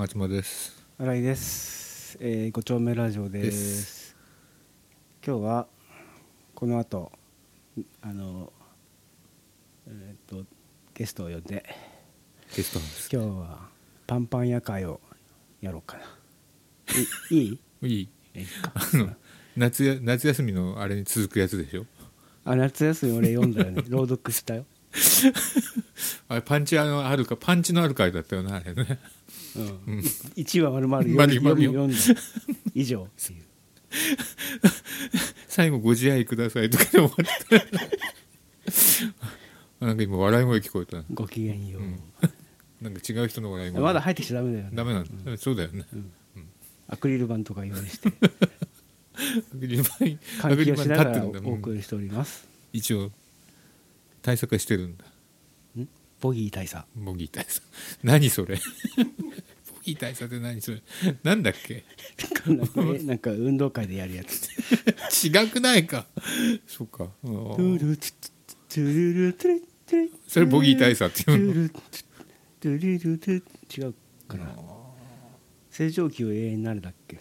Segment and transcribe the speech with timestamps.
[0.00, 0.80] あつまです。
[0.98, 4.14] 新井です、えー、5丁目ラジオです。
[5.26, 5.66] 今日は
[6.54, 7.10] この後
[8.02, 8.52] あの
[9.88, 10.44] えー、と
[10.94, 11.64] ゲストを呼んで
[12.54, 13.58] ゲストなんです今日は
[14.06, 15.00] パンパン夜会を
[15.60, 16.04] やろうかな。
[17.30, 17.88] いいい？
[17.88, 18.00] いい。
[18.02, 19.10] いあの
[19.56, 21.86] 夏や夏休みのあれに続くやつでしょ？
[22.44, 23.82] あ夏休み俺読んだよね。
[23.88, 24.64] 朗読したよ、
[26.28, 28.86] あれパンチあのあるかパンチのある回だったよねあれね。
[28.88, 28.98] うん
[30.36, 31.16] 1話丸々読ん。
[31.16, 32.22] 丸々読ん読んだ
[32.74, 33.04] 以上。
[33.04, 33.42] っていう
[35.46, 37.10] 最後ご自愛くださいとかで終わっ
[39.80, 39.86] た。
[39.86, 41.02] なんか今笑い声聞こえた。
[41.12, 41.82] ごきげんよう、
[42.82, 43.80] なんか違う人の笑い声。
[43.80, 44.70] まだ入ってきちゃダメだよね。
[44.74, 45.84] ダメなんだ、そうだよね、
[46.88, 48.12] アクリル板とか用意して。
[49.18, 52.48] アクリル板アク換気をしながらお送りしております。
[52.72, 53.10] 一応
[54.22, 55.04] 対策はしてるんだ。
[55.04, 55.07] ん
[56.20, 56.84] ボギー大佐。
[56.96, 57.62] ボギー大佐。
[58.02, 58.56] 何それ？
[58.56, 58.62] ボ
[59.82, 60.82] ギー大佐って何それ？
[61.22, 61.84] なんだっけ？
[63.04, 64.48] なんか運動会でやるやつ。
[65.26, 66.06] 違くないか。
[66.66, 67.04] そうか。
[67.04, 67.90] あトゥー。
[67.90, 68.12] ルトゥ
[68.68, 71.52] トゥルルトゥルトゥルそれボギー大佐っていうの？
[71.54, 73.42] トゥルトゥルルトゥ
[73.80, 73.94] 違う
[74.26, 74.46] かな。
[75.70, 77.20] 星条旗を永遠になるだっけ？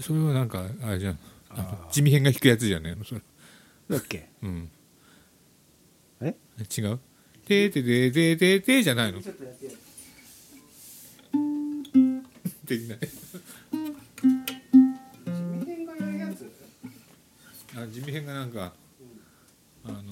[0.00, 1.18] それはなんかあれじゃん。
[1.90, 3.04] 地味編が弾くやつじゃねえの？
[3.04, 3.20] それ。
[3.90, 4.30] だっけ？
[4.42, 4.70] うん。
[6.22, 6.34] え？
[6.76, 6.98] 違う
[7.48, 9.22] 「てーてーてーてーてーてー」じゃないの？
[9.22, 9.72] ちょっとやってよ
[12.64, 12.98] できない
[17.76, 18.74] あ地味編がなんか
[19.84, 20.02] あの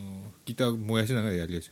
[0.46, 1.70] ギター燃やしながらやるやつ。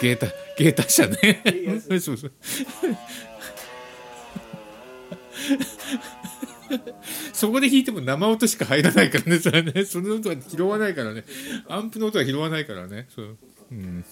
[0.00, 0.26] ゲータ
[0.58, 1.42] ゲータ車ね。
[2.00, 2.32] そうそう
[7.32, 9.84] そこで弾いても生音しか入らないからねそれね。
[9.86, 11.24] その音は拾わないからね。
[11.68, 13.08] アンプの音は拾わないからね。
[13.14, 13.36] そう、
[13.70, 14.04] うん、なん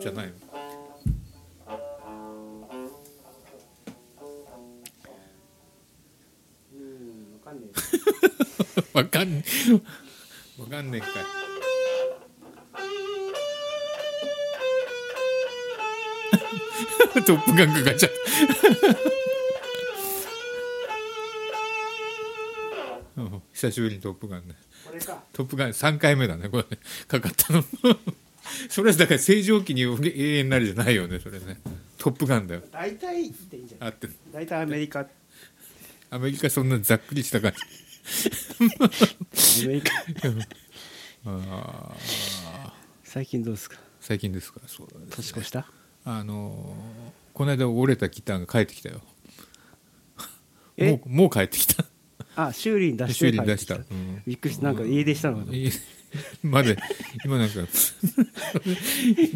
[0.00, 0.32] じゃないの。
[6.74, 7.68] うんわかんね
[8.92, 9.80] わかんねえ
[10.66, 11.10] わかんねえかい。
[17.24, 18.10] トップガンかかっちゃっ
[23.16, 24.54] たうん久しぶりにトップガンね。
[25.32, 26.78] トップガン3回目だねこれね。
[27.08, 27.64] かかったの。
[28.68, 29.88] それはだから正常期に永
[30.38, 31.58] 遠になるじゃないよねそれね。
[31.98, 32.62] トップガンだよ。
[32.70, 33.94] 大体っていいんじゃない？
[34.32, 35.06] 大体アメリカ。
[36.10, 37.58] アメリカそんなざっくりした感じ
[39.64, 39.90] アメリカ
[41.26, 42.70] あー。
[43.04, 43.78] 最近どうですか？
[44.00, 44.60] 最近ですか？
[44.66, 45.06] そうだね。
[45.10, 45.66] 年越した？
[46.04, 49.00] あのーこの間折れたギターが帰ってきたよ。
[50.78, 50.92] え？
[50.92, 51.84] もうもう帰ってきた。
[52.34, 53.74] あ修理に出して修理に出した。
[53.76, 54.22] うん。
[54.26, 54.64] びっくりした。
[54.64, 55.52] なんか家出したのかと
[56.42, 56.76] まで
[57.24, 57.66] 今なんか た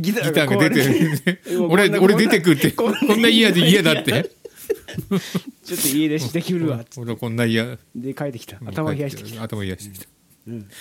[0.01, 1.63] ギターが出てる。
[1.69, 2.71] 俺俺出てくって。
[2.73, 4.31] ここんなんな嫌で嫌だって
[5.65, 7.79] ちょっと家出してきるわ俺はこんな嫌。
[7.95, 8.59] で帰ってきた。
[8.65, 9.43] 頭冷やしてきた。
[9.43, 10.07] 頭冷やしてきた。
[10.49, 10.69] うん。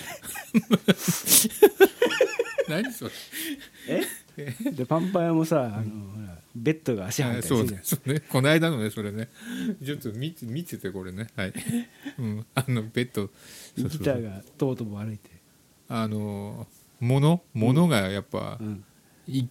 [2.69, 3.11] 何それ？
[3.87, 4.01] え？
[4.71, 7.99] でパンパン屋もさあのほらベッドが足あそう入ったりすね。
[8.05, 8.19] そうね。
[8.21, 9.29] この間のねそれね。
[9.83, 11.27] ちょっと見て見ててこれね。
[11.35, 11.53] はい、
[12.19, 13.29] うん、あのベッド。
[13.75, 15.29] ギターがとうとう歩いて。
[15.87, 16.67] あの
[16.99, 17.41] 物？
[17.53, 18.83] 物がやっぱ、うん。
[19.27, 19.47] い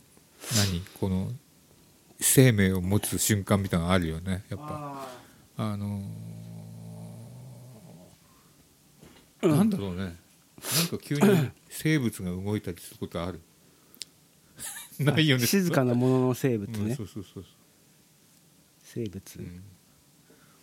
[0.56, 0.80] 何？
[1.00, 1.32] この
[2.20, 4.44] 生命を持つ瞬間みたいなのあるよね。
[4.48, 5.08] やっぱ。
[5.56, 6.28] あのー
[9.42, 10.02] なんだろうね。
[10.02, 10.14] なん
[10.88, 11.20] か急に
[11.70, 13.40] 生物が動いたりすることある。
[14.98, 15.46] ないよね。
[15.46, 17.44] 静かなものの生物うんねそうそうそう。
[18.82, 19.38] 生物。
[19.38, 19.62] うん。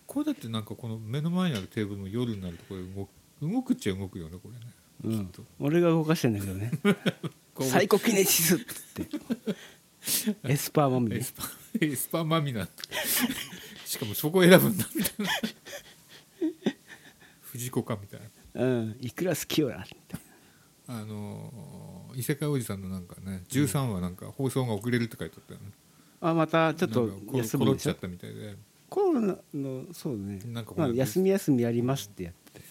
[0.06, 3.10] これだってなんかこの目の前にあるテーブルも夜になるとこれ動く
[3.42, 4.74] 動くっちゃ動くよねこれね。
[5.04, 5.32] うん。
[5.60, 6.72] 俺が動かしてんだけどね。
[7.62, 9.08] サイコキネシスって
[10.44, 11.44] エスパーマミねエスパ
[11.82, 12.72] エスパーマミなんだ。
[13.86, 15.30] しかもそこ選ぶんだみたいな。
[17.42, 18.20] 藤子かみたい
[18.54, 18.64] な。
[18.66, 19.86] うんいくら好きよな。
[20.88, 25.66] あのー異世界おじさんのなんかね13話なんか放送が遅れるって書いてあったよね。
[26.22, 27.60] あまたちょっと休むでしょ。
[27.60, 28.56] ころっちゃったみたいで。
[28.90, 30.40] コロナのそうね。
[30.46, 32.62] なんかこれまあ休み休みやりますってやって。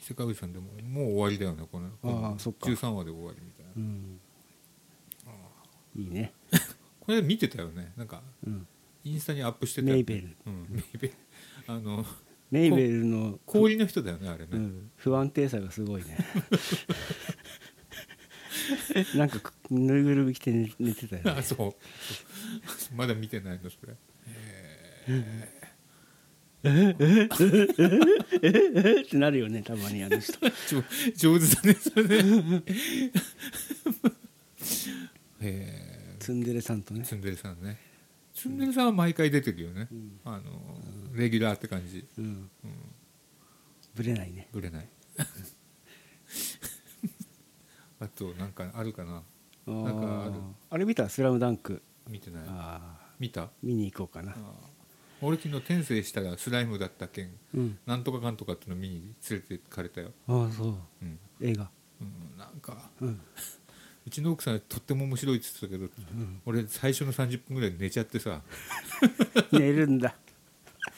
[0.00, 2.70] 異世界おじさんでももう終わりだよねこのあーそっか。
[2.70, 3.72] 13話で終わりみたいな。
[3.76, 4.20] うん
[5.96, 6.32] いいね。
[7.00, 7.92] これ見てたよね。
[7.96, 8.66] なんかうん。
[9.04, 10.36] インスタにアップしてたよメイベル。
[10.46, 11.14] うん、メイベル。
[11.66, 12.06] あの
[12.50, 14.90] メイベルの氷の人だよねあれね、うん。
[14.96, 16.18] 不安定さがすごいね。
[19.16, 21.30] なんかくぬいぐるみ着て寝寝てたよね。
[21.30, 21.74] あそう。
[22.94, 23.94] まだ見てないのそれ。
[26.64, 26.94] え
[29.02, 30.32] ってなるよねたまにあの人
[31.16, 32.62] 上手だねそれね
[36.20, 37.02] ツンデレさんとね。
[37.02, 37.78] ツンデレさんね。
[38.34, 39.88] ツンデレさんは毎回出てるよね、
[40.24, 40.42] あの
[41.14, 42.06] レギュラーって感じ。
[42.16, 42.50] うん。
[43.94, 44.48] ぶれないね。
[44.52, 44.88] ぶれない。
[48.00, 49.22] あとなんかあるかな。
[49.66, 50.30] あなんかある。
[50.32, 51.82] ーあれ見た「スラムダンク。
[52.08, 52.44] 見てない。
[53.18, 53.50] 見た？
[53.62, 54.34] 見に行こうかな。
[55.20, 57.30] 俺昨日転生したらスライムだったけん。
[57.54, 57.78] うん。
[57.86, 60.74] なんとかかんとかっていうの見に連れてかれたよ、ああそう。
[61.02, 61.18] うん。
[61.40, 61.70] 映画。
[62.00, 62.90] うん、なんか。
[63.00, 63.20] うん
[64.06, 65.88] うちの奥さんとっても面白いって言ってたけど、
[66.44, 68.42] 俺最初の30分ぐらい寝ちゃってさ。
[69.52, 70.16] 寝るんだ。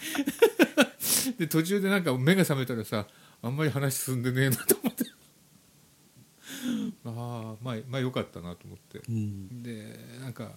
[1.38, 3.06] で途中でなんか目が覚めたらさ
[3.42, 5.04] あんまり話進んでねえなと思って。
[7.04, 9.00] ああまあまあよかったなと思って。
[9.08, 9.62] うん。
[9.62, 10.52] でなんか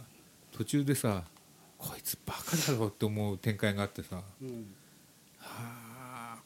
[0.52, 1.26] 途中でさ
[1.78, 4.24] こいつバカだろって思う展開があってさ。
[4.42, 4.74] うん。
[5.40, 5.88] はあ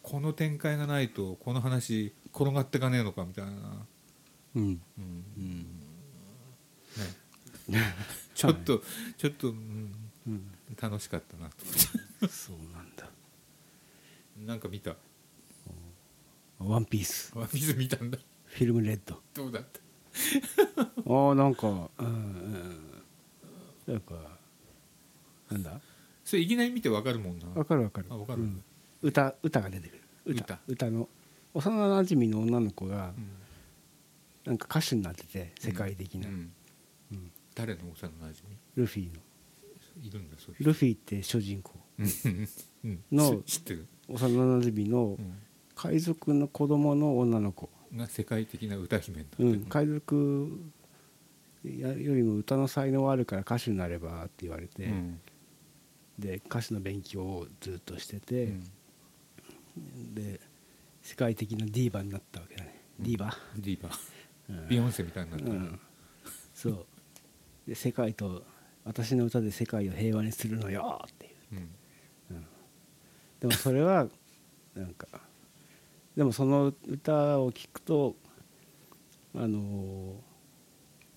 [0.02, 3.52] この展開がないとこの話転がってかねえのかみたいな、
[4.56, 4.64] うん。
[4.64, 4.82] うん。
[4.98, 5.50] うん。
[5.60, 5.66] ね、
[8.34, 8.82] ちょっと
[9.18, 9.94] ちょっと、うん、
[10.28, 10.52] うん。
[10.82, 12.28] 楽しかったなと思って。
[12.28, 13.10] そうなんだ。
[14.46, 14.96] なんか見た？
[16.60, 17.34] ワンピース。
[17.36, 18.18] ワンピース見たんだ。
[18.46, 19.22] フィルムレッド。
[19.34, 19.80] どうだった？
[20.82, 21.88] ああなんかうん。
[22.06, 23.04] うん
[23.88, 24.14] なんか
[25.52, 25.80] なんだ？
[26.24, 27.48] それいきなり見てわかるもんな。
[27.54, 28.08] わかるわかる。
[28.10, 28.64] あわかるうん。
[29.02, 30.02] 歌歌が出てくる。
[30.26, 30.44] 歌。
[30.44, 30.60] 歌。
[30.68, 31.10] 歌の。
[31.54, 33.30] 幼なじみの女の子がうん。
[34.46, 36.54] なんか歌手になってて世界的な、うんうん
[37.56, 38.42] 誰の幼なじ
[38.76, 39.20] ルフィの。
[39.98, 41.74] みいるんだそういうルフィって主人公。
[43.12, 43.44] の
[44.08, 45.34] 幼なじみのうん。
[45.76, 50.60] 海賊の子供の女の子、が世界的な歌姫うん、海賊
[51.64, 55.20] やよりも歌の才能あるから歌手になればって言われて、うん。
[56.20, 58.54] で歌手の勉強をずっとしてて、
[59.78, 60.14] うん。
[60.14, 60.40] で
[61.02, 63.90] 世界的なディーバになったわけだね、ディーバ、ディーバ。
[64.50, 64.70] うん。
[64.70, 65.80] ビヨンセみたいになってる、うん、
[66.54, 66.86] そう
[67.68, 68.44] で世界と
[68.84, 71.34] 私の歌で世界を平和にするのよっていう。
[72.32, 72.46] うん。
[73.40, 74.08] でもそれは
[74.76, 75.08] なんか
[76.16, 78.16] でもその歌を聴くと
[79.36, 80.14] あのー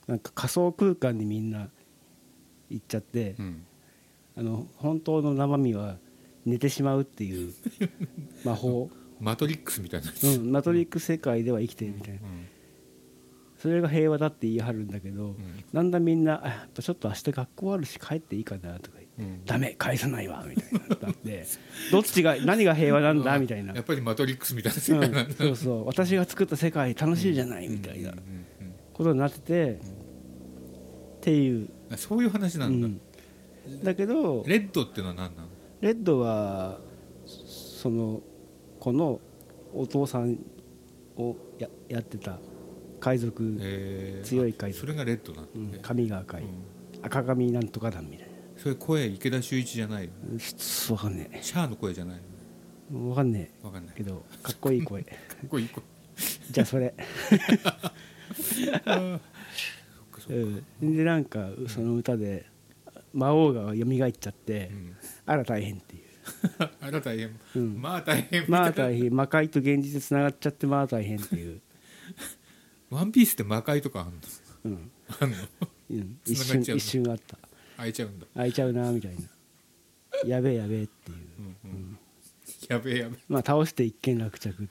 [0.06, 1.70] なんか仮想空間にみんな
[2.69, 3.67] 行っちゃって、うん。
[4.37, 5.97] あの本当の生身は
[6.44, 7.55] 寝てしまうっていう
[8.44, 8.90] 魔法、
[9.20, 12.20] マトリックスみたいなうん、マトリックス世界では生きてるみたいな。
[12.20, 12.47] うん
[13.64, 15.37] それが平和だって言い張るんだけど、ん。
[15.72, 19.44] だんだんみんなあやっぱちょっと明日学校あるし帰っていいかなとか言って、うん。
[19.46, 21.46] ダメ返さないわみたいなだって
[21.90, 24.78] どっちが何が平和なんだみたいな、 やっぱりマトリックスみたいな。
[24.78, 25.87] 世界なんだ、うんそうそう。
[25.87, 28.12] 私が作った世界楽しいじゃないみたいな
[28.93, 29.78] ことになってて、っ
[31.22, 32.84] ていう、そういう話なだ、うん。
[32.84, 33.00] ん、
[33.82, 35.49] だけどレッドっていうのは何なの？
[35.81, 36.81] レッドは
[37.25, 38.20] その
[38.78, 39.22] この
[39.72, 40.38] お父さん
[41.16, 42.38] をややってた
[43.04, 44.26] 海賊、えー。
[44.26, 44.80] 強い海賊。
[44.80, 46.48] それがレッドなんだうんね、髪が赤い、うん。
[47.02, 50.08] 赤髪なんとか団みたいそれ声池田秀一じゃない
[50.90, 52.20] わかんねシャアの声じゃない
[52.94, 53.94] えわかんねわかんない。
[53.96, 55.02] えけどかっこいい声。
[55.04, 55.10] か
[55.44, 55.82] っこいい声。
[56.50, 56.94] じゃあそれ、
[60.80, 62.46] うん、でなんかその歌で
[63.12, 64.96] 魔王が蘇っちゃって、うん。
[65.26, 66.02] あら大変っていう。
[66.80, 67.80] あら大変、うん。
[67.80, 68.44] まあ大変。
[68.49, 69.14] まあ大変。
[69.14, 71.61] 魔界と現実つながっちゃってまあ大変っていう、
[72.91, 74.12] ワンピースって魔界とかあんの
[74.64, 74.91] うん。
[75.21, 75.31] あん。
[75.31, 75.37] の
[75.91, 77.38] うん、一瞬一瞬あった。
[77.76, 79.23] 開いちゃうんだ、開いちゃうなみたいな。
[80.26, 81.17] やべえやべえっていう、
[81.64, 81.99] うんうん。
[82.69, 83.21] やべえやべえ。
[83.29, 84.69] まあ倒して一件落着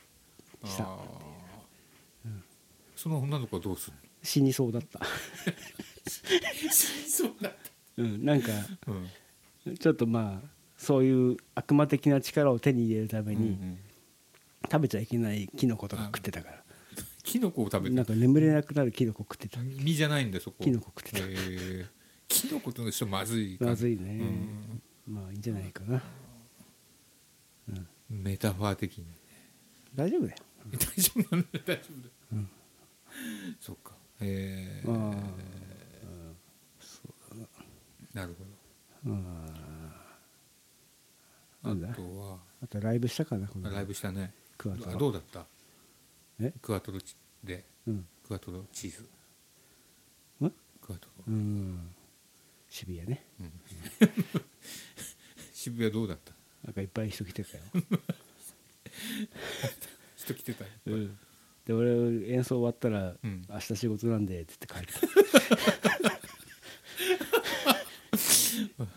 [0.65, 0.85] した。
[0.85, 1.33] あー。
[2.95, 5.05] その女の子はどうする死にそうだった、の
[7.09, 7.53] そうだっ
[7.97, 8.91] うん、なんかた、
[9.67, 9.77] うん。
[9.77, 13.77] ちょっとまあそういう悪魔的な力を手に入れるために、うんうん。
[14.71, 16.63] 食べちゃいけないキノコとか食ってたから
[17.23, 19.59] キノコを食べてなんか眠れなくなるキノコ食ってた。
[19.61, 20.63] 実じゃないんだそこ。
[20.63, 21.89] キノコ食ってた。
[22.27, 24.19] キノコとしてまずいかまずいね、
[25.07, 25.13] うん。
[25.15, 26.01] まあいいんじゃないかな、
[27.69, 29.05] うん、メタファー的に。
[29.95, 30.37] 大丈夫だよ。
[30.73, 32.49] 大丈夫なんだ大丈夫だ、うん。
[33.59, 33.93] そっか。
[34.21, 34.89] えー。
[34.89, 35.23] まあ
[38.13, 38.35] なる
[39.03, 39.25] ほうん。
[41.63, 41.87] なんだ？
[41.87, 42.37] どあとは。
[42.63, 44.33] あとライブしたかなこのライブしたね。
[44.97, 45.45] どうだった？
[46.47, 46.53] え？
[46.61, 48.05] クワトロチでうん。
[48.27, 49.01] クワトロチーズ。
[50.45, 51.95] んクワトロ、うん。
[52.69, 53.25] 渋谷ね。
[53.39, 53.51] うん。
[55.53, 56.33] 渋谷どうだった？
[56.65, 57.63] なんかいっぱい人来てたよ、
[60.15, 61.19] 人来てたよ、 うん、
[61.65, 63.45] で俺演奏終わったら「うん。
[63.49, 66.13] 明日仕事なんで」って言って帰った。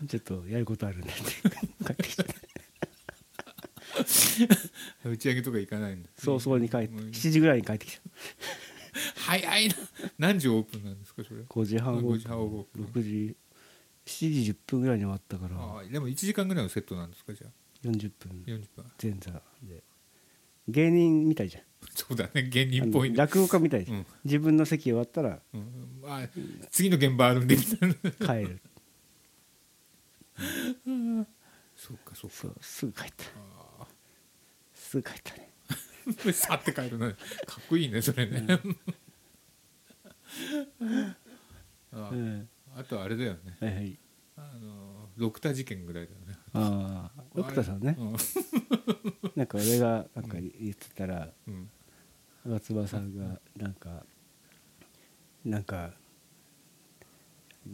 [0.07, 1.21] ちょっとやることあるんでって
[1.85, 2.23] 帰ってきて
[5.09, 8.01] 打ち上げとか行かないんだ早々に帰ってもう7時ぐらいに帰ってきた。
[9.15, 9.75] 早いな。
[10.17, 12.83] 何時オープンなんですかそれ？5時半後5時半オープン。
[12.85, 13.35] 6時
[14.05, 15.55] 7時10分ぐらいに終わったから。
[15.55, 17.51] ああでも1時間ぐらいのセットなんですかじゃあ
[17.87, 18.43] ？40分。
[18.45, 18.85] 40分。
[19.01, 19.31] 前座
[19.63, 19.83] で。
[20.67, 21.63] 芸人みたいじゃん。
[21.93, 22.43] そうだね。
[22.49, 24.05] 芸人っあぽい落語家みたいじゃん、うん。
[24.25, 25.99] 自分の席終わったらうん。
[26.01, 26.29] まあ
[26.71, 28.43] 次の現場あるんでみたいな。
[28.43, 28.59] 帰る。
[31.75, 32.35] そうかそうか。
[32.35, 33.25] そうすぐ帰った。
[33.56, 33.56] あ
[34.87, 35.49] すぐ帰ったね。
[36.29, 37.17] あ さって帰るなかっ
[37.67, 38.47] こいいねそれね、
[41.91, 42.49] あうん。
[42.73, 43.57] あとあれだよね。
[43.59, 43.99] はいはい。
[44.37, 46.37] あの六田事件ぐらいだよね。
[46.53, 47.97] ああ六田さんね。
[47.99, 48.15] うん。
[49.35, 51.69] なんか俺がなんか言ってたらうん。
[52.45, 54.05] 吾妻さんがなんか
[55.43, 55.91] なんか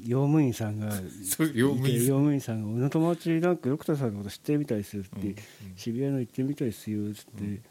[0.06, 0.88] 用務員さんが
[1.54, 2.62] 用務員さん。
[2.62, 5.36] が「俺の友達なんか六田さんのこと知ってるみたいですよ」って、
[5.76, 7.62] 渋谷の行ってるみたいですよ」っつって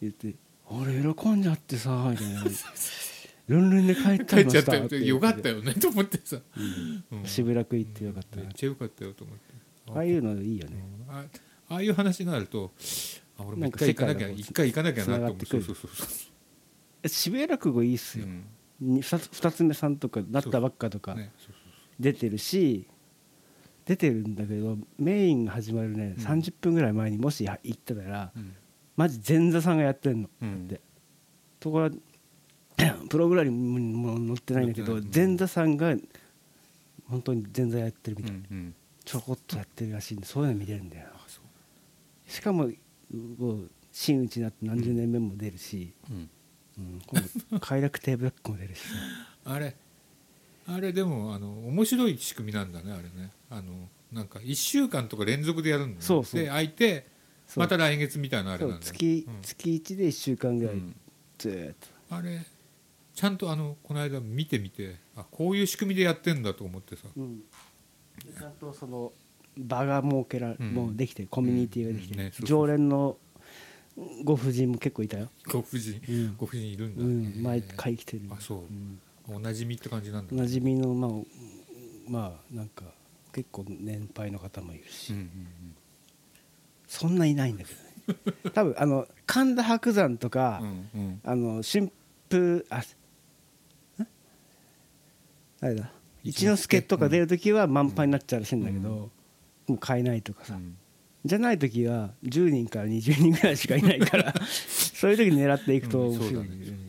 [0.00, 0.34] 言って
[0.66, 2.44] 「俺喜んじゃってさ」みたいな
[3.48, 7.18] 「ルンルンで帰っちゃいました」帰ってよかったよねと思ってさ、うん。
[7.18, 7.24] うん。
[7.26, 8.42] 渋楽行ってよかったな。
[8.44, 9.42] めっちゃよかったよと思って。
[9.90, 10.84] ああいうのいいよね。
[11.08, 11.14] うん。
[11.14, 11.24] あ
[11.70, 12.72] ああいう話になると
[13.38, 16.30] あ俺も一回行かなきゃ一回行かなきゃなってくるそうそうそうそ
[17.02, 18.44] え渋谷落語いいっすう、よ、ん
[18.80, 21.16] に二つ二つ目さんとかなったばっかとか
[21.98, 22.86] 出てるし
[23.84, 26.24] 出てるんだけどメインが始まるね、うん。
[26.24, 28.32] 30分ぐらい前にもし行ってたら
[28.96, 30.68] マジ前座さんがやってんの、うん。
[30.68, 30.80] で
[31.58, 31.96] ところが
[33.08, 35.96] プログラムにも載ってないんだけど前座さんが
[37.08, 38.38] 本当に前座やってるみうたい
[39.04, 41.08] ちょこっとやってるらしいんでそういうの見れるんだよ。
[42.26, 42.70] しかも
[43.90, 46.30] 真打ちになって何十年目も出るし、うん
[46.78, 47.02] うん。
[47.06, 48.80] 今度快楽テーブルックも出るし。
[48.80, 48.94] さ
[49.44, 49.74] あれ
[50.66, 53.32] あれでもあの面白い仕組みなんだねあれね。
[53.50, 56.04] あのなんか1週間とか連続でやるんだよね。
[56.04, 56.40] そうそう。
[56.40, 57.06] で空いて
[57.56, 58.92] また来月みたいなあれなんだよ。
[58.92, 59.42] 月、うん。
[59.42, 60.96] 月1で1週間ぐらいうん
[61.38, 61.74] ずーっ
[62.08, 62.44] と、あれ
[63.14, 67.08] ちゃんとあのこの間見てみてあこういう仕組みでやってんだと思ってさ。
[67.16, 67.42] うん。
[68.38, 69.12] ちゃんとその
[69.56, 70.74] 場が設けられ、うん。
[70.74, 71.28] もうできてる。
[71.30, 73.16] コミュニティができてね常連の
[74.24, 76.36] ご婦人も結構いたよ、ご婦人、うん。
[76.36, 78.22] ご婦人いるんだ、うん、毎回来てる。
[78.30, 78.58] あそう。
[78.58, 79.00] うん。
[79.36, 80.32] おなじみって感じなんだ。
[80.32, 81.10] おなじみのまあ
[82.08, 82.84] まあなんか
[83.32, 85.30] 結構年配の方もいるし、うんうん
[86.86, 87.70] そんないないんだけ
[88.14, 88.34] どね。
[88.54, 91.06] 多分あの神田伯山とか、うんうん。
[91.06, 91.92] うんあの春
[92.30, 92.82] 風あん
[95.60, 95.92] 誰だ？
[96.24, 98.96] 一之輔とか出る時は満杯になっちゃうらしいんだけど、うん。
[98.96, 99.10] も
[99.70, 100.76] う買えないとかさ、うん
[101.24, 106.88] じゃない時は10人から20人ぐらいしかいないから そういう時狙っていくとうん面白い、ね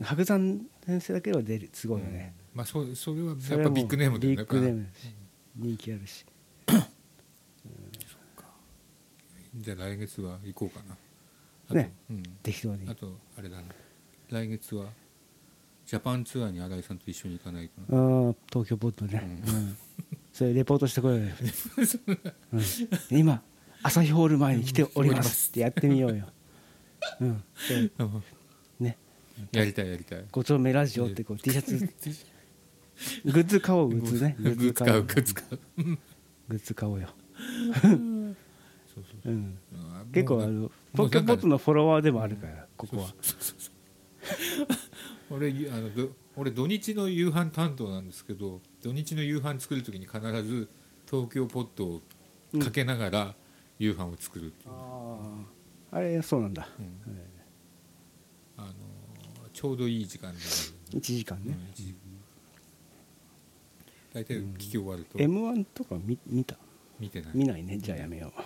[0.00, 5.14] 白山先生だけは出るすごいよね、まあそそれはやっぱビッグネームだよねビッグネームだし
[5.56, 6.24] 人気あるし。
[6.66, 6.88] ぱ
[9.56, 10.80] じゃあ来月は行こうか
[11.68, 11.74] な。
[11.74, 11.92] ね。
[12.08, 12.88] うん、適当に。
[12.88, 13.64] あとあれだね
[14.30, 14.86] 来月は
[15.84, 19.76] ジャパンツアーに新井さんと一緒に行かないとあー東京ポットね、ううん
[20.38, 21.22] それレポートしてこいよ、
[22.52, 22.62] うん。
[23.10, 23.42] 今
[23.82, 25.48] 朝日ホール前に来ております。
[25.50, 26.28] ってやってみようよ、
[27.18, 27.42] うん、
[28.78, 28.96] ね。
[29.50, 30.24] やりたいやりたい。
[30.30, 31.74] 5丁目ラジオってこう T シャツ。
[33.26, 34.36] グッズ買おうグッズね。
[34.38, 35.98] グッズ買うグッズ買うグ
[36.50, 37.08] ッズ買おうよ、
[40.12, 43.12] 結構あのもう東京ポットのフォロワーでもあるからここは。
[45.30, 50.68] 俺あのど俺土日の夕飯担当なんですけど土日の夕飯作る時に必ず
[51.10, 52.02] 東京ポットを
[52.62, 53.34] かけながら
[53.78, 55.28] 夕飯を作るっていう、あ
[55.92, 56.68] ああれそうなんだ。
[56.78, 57.18] うん。
[58.56, 58.72] あの
[59.52, 60.38] ちょうどいい時間で。
[60.38, 61.94] 1時間うん時
[64.14, 65.18] 大体聞き終わると。
[65.18, 66.56] m 1とか見見た？
[67.00, 68.40] 見てない、見ないねじゃあやめよう。
[68.40, 68.44] うん。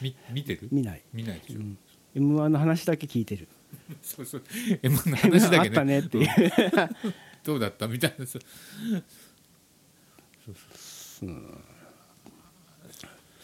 [0.00, 0.68] み見てる？
[0.72, 1.78] 見ない、見ないでしょ、うん。
[2.16, 3.48] m 1の話だけ聞いてる。
[4.02, 4.42] そうそう。
[4.82, 6.28] M の話だけ あったねっていう
[7.48, 7.88] どうだった？
[7.88, 8.26] みたいな。
[8.26, 8.38] さ
[11.22, 11.64] うん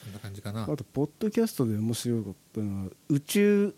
[0.04, 0.64] そんな感じかな。
[0.64, 3.74] あとポッドキャストで面白かったのは宇宙。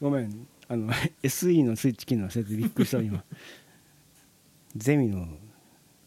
[0.00, 0.46] ごめん。
[0.68, 0.92] あの
[1.22, 3.22] SE のスイッチ機能忘れてびっくりした今。
[4.74, 5.26] ゼミの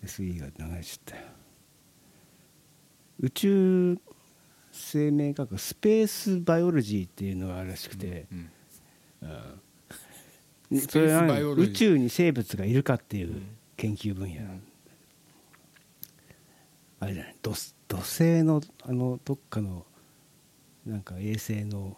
[0.04, 1.22] SE が流れちゃったよ。
[3.20, 3.98] 宇宙
[4.76, 8.50] 生命科学スペースバイオロジーっていうのがあるらしくて、うん
[9.22, 9.28] ス
[10.72, 13.42] ペースそれは宇宙に生物がいるかっていう
[13.78, 14.64] 研究分野、うん。
[17.00, 17.36] あれじゃない？
[17.42, 17.54] 土
[17.88, 19.86] 土星のあのどっかの
[20.86, 21.98] なんか衛星の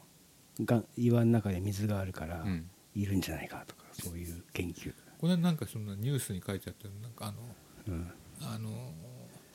[0.64, 2.70] が岩の中で水があるからうん。
[2.96, 7.38] いるんじゃないかとかそういう研究、これなんかそんなニュースに書いてあったなんかあの
[7.88, 8.72] うん、あの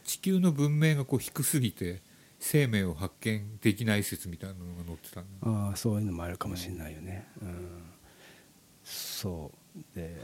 [0.05, 2.03] 地球の文明がこう低すぎて
[2.45, 7.85] 生命を発見できない説みたいなのが載ってたああそういうのもあるかもしれないよね、うん、
[8.83, 9.79] そう。
[9.95, 10.19] で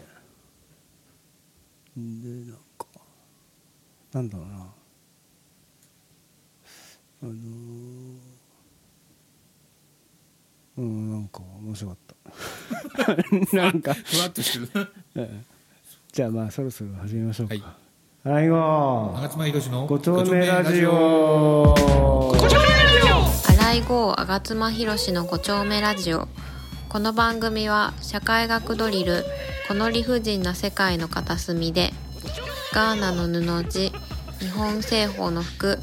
[1.96, 2.86] でなんか
[4.12, 4.54] なんだろうな。
[7.20, 8.18] あのー
[10.76, 11.98] うんなんか面白かっ
[13.50, 13.56] た。
[13.56, 14.88] なんか、ふわっとしてる。
[15.16, 15.46] う ん
[16.12, 17.54] じゃあまあそろそろ始めましょうか。
[17.54, 17.87] はい
[18.24, 18.56] はいご
[19.14, 21.72] 長妻宏のご丁目ラジオ。
[23.46, 26.26] 新井郷吾妻博の五丁目ラジオ。
[26.88, 29.24] この番組は社会学ドリル
[29.68, 31.92] この理不尽な世界の片隅で
[32.72, 33.92] ガーナの布地
[34.40, 35.78] 日本製法の服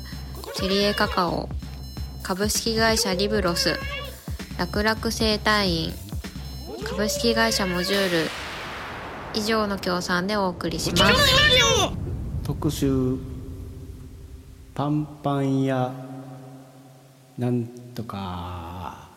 [0.55, 1.47] チェリエカカオ
[2.21, 3.79] 株式会社リブロス
[4.57, 5.93] 楽々生態院
[6.83, 8.29] 株式会社モジュール
[9.35, 12.14] 以上の協賛でお送りします
[12.45, 13.17] 特集
[14.75, 15.91] パンパン屋
[17.39, 19.09] なんとか。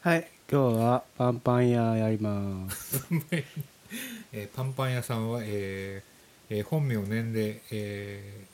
[0.00, 3.04] はい今日はパンパン屋やります。
[4.32, 8.53] えーパンパン屋さんは、えーえー本名年齢、えー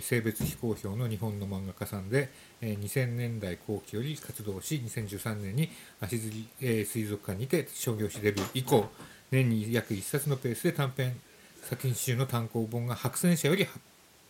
[0.00, 2.30] 性別非公表の日本の漫画家さんで、
[2.60, 5.70] えー2000年代後期より活動し2013年に
[6.00, 8.88] 足摺水族館にて商業誌デビュー以降
[9.30, 11.18] 年に約1冊のペースで短編
[11.62, 13.64] 作品集の単行本が白戦社より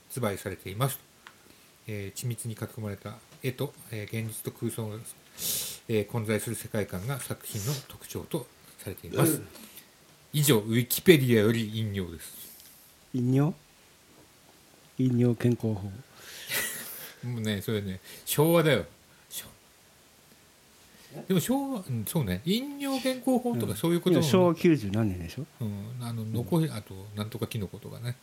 [0.08, 0.98] 発売されています。
[1.86, 4.96] えー緻密に書き込まれた絵と、えー現実と空想が、
[5.88, 8.46] えー混在する世界観が作品の特徴と
[8.78, 9.40] されています、
[10.32, 12.52] 以上ウィキペディアより引用です。
[13.14, 13.54] 飲尿
[15.06, 15.90] 飲尿健康法。
[17.26, 18.00] もうねそれね。
[18.24, 18.84] 昭和だよ。
[19.30, 19.46] 昭
[21.28, 22.40] でも昭和、うん、そうね。
[22.44, 25.44] 飲料健康法とかそういうことも、今昭和90何年でしょ？
[25.60, 28.16] うん、あの残り、あとなんとかキノコとかね。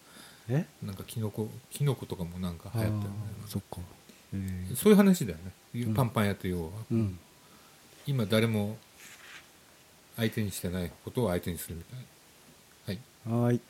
[0.49, 0.65] え？
[0.83, 3.09] なんかキノコキノコとかもなんか流行ったよね
[3.47, 3.77] そっか。
[4.33, 4.75] え。
[4.75, 5.37] そういう話だよ
[5.75, 5.93] ね、ん。
[5.93, 7.19] パンパン屋と要は、ーうん。
[8.07, 8.77] 今誰も
[10.15, 11.99] 相手にしてないことを相手にするみたい
[12.87, 12.99] はい。
[13.43, 13.61] はーい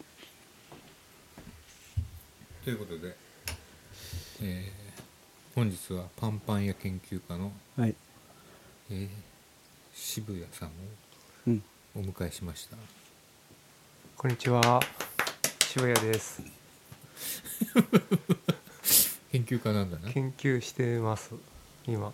[2.63, 3.15] ということで、
[4.41, 4.79] えー
[5.55, 7.95] 本日はパンパン屋研究家の、はい。
[8.91, 9.07] えー
[9.93, 10.71] 渋谷さんを
[11.47, 11.63] うん。
[11.95, 12.77] お迎えしました。
[14.15, 14.79] こんにちは。
[15.65, 16.41] 渋谷です。
[19.31, 21.31] 研究家なんだね研究してます。
[21.85, 22.13] 今。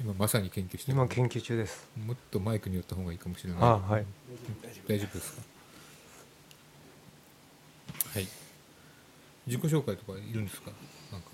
[0.00, 0.98] 今まさに研究してる。
[0.98, 1.86] 今研究中です。
[1.96, 3.62] もっとマイクに寄った方がいいかもしれない。
[3.62, 4.06] あはい。
[4.88, 5.42] 大丈夫ですか
[8.14, 8.28] はい
[9.46, 10.70] 自己紹介とかいるんですか？
[11.12, 11.28] なんか。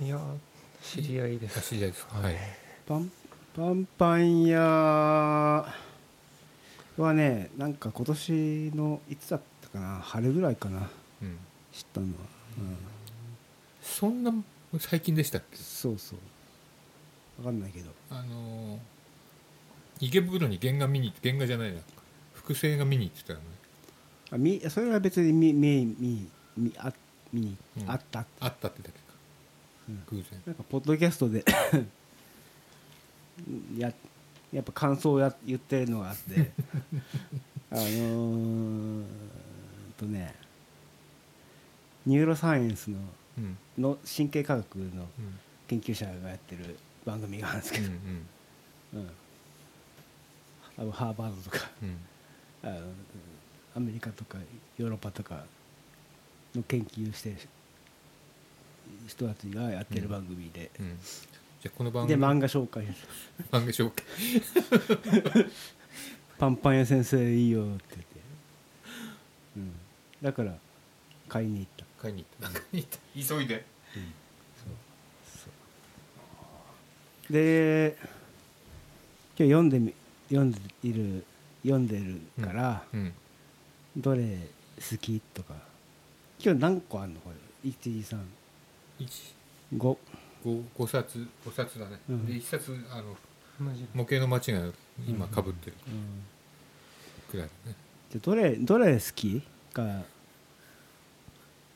[0.00, 0.18] いや
[0.82, 1.58] 知り合いです。
[1.58, 2.18] あ知り合いですか？
[2.18, 2.36] はい、
[2.86, 3.10] パン
[3.54, 4.60] パンパン屋
[6.96, 10.00] はねなんか今年のいつだったかな？
[10.02, 10.88] 春ぐらいかな。
[11.22, 11.38] うん、
[11.72, 12.12] 知ったのは、
[12.58, 12.76] うん、
[13.82, 14.32] そんな
[14.78, 15.56] 最近でしたっけ？
[15.56, 16.18] そうそう。
[17.38, 17.90] 分かんないけど。
[18.10, 18.78] あのー
[20.02, 21.80] 池袋に原画見に原画じゃないな。
[22.32, 23.44] 複製が見に行ってたよね。
[24.30, 26.90] あみそれは別に見見見見あ
[27.32, 28.98] 見に、うんあったあったってだけか、
[29.88, 30.02] うん。
[30.06, 30.42] 偶然。
[30.46, 31.44] なんかポッドキャストで
[33.78, 33.92] や
[34.52, 36.50] やっぱ感想をや言ってるのがあって。
[37.72, 39.04] あのー
[39.96, 40.34] とね
[42.06, 42.98] ニューロサイエンスの
[43.38, 43.56] うん。
[43.78, 44.86] の神経科学のう
[45.22, 45.38] ん。
[45.68, 47.92] 研究者がやってる番組があるんですけうんど、
[48.94, 49.10] うん。
[50.78, 51.70] あのハーバードとか。
[51.82, 51.96] うん。
[52.62, 52.80] あの
[53.76, 54.38] アメリカとか
[54.78, 55.44] ヨーロッパとか
[56.54, 57.36] の研究してる
[59.06, 60.98] 人たちがやってる番組で、うん。
[61.60, 62.86] じゃあこの番で組漫画紹介。
[63.50, 64.04] 漫画紹介。
[66.38, 68.20] パンパン屋先生いいよって言って、
[69.56, 69.72] うん、
[70.22, 70.56] だから
[71.28, 71.84] 買いに行った。
[72.00, 72.58] 買いに行った。
[72.58, 73.36] 買いに行った。
[73.36, 73.64] 急いで。
[77.30, 77.96] で
[79.38, 79.94] 今日読んでみ
[80.28, 81.24] 読んでいる
[81.62, 83.12] 読んでるから、うん。
[83.96, 84.38] どれ
[84.78, 85.54] 好きとか
[86.42, 87.30] 今日何個あるのこ
[87.64, 88.18] れ？123
[89.00, 89.34] 1
[89.76, 89.96] 5
[90.44, 92.26] 5, 5冊5冊だね、うん。
[92.26, 93.16] で1冊あの
[93.94, 94.60] 模型の街が
[95.06, 96.22] 今かぶってるうん。
[97.30, 97.76] くらいだね、
[98.10, 99.82] じゃあどれどれ好きか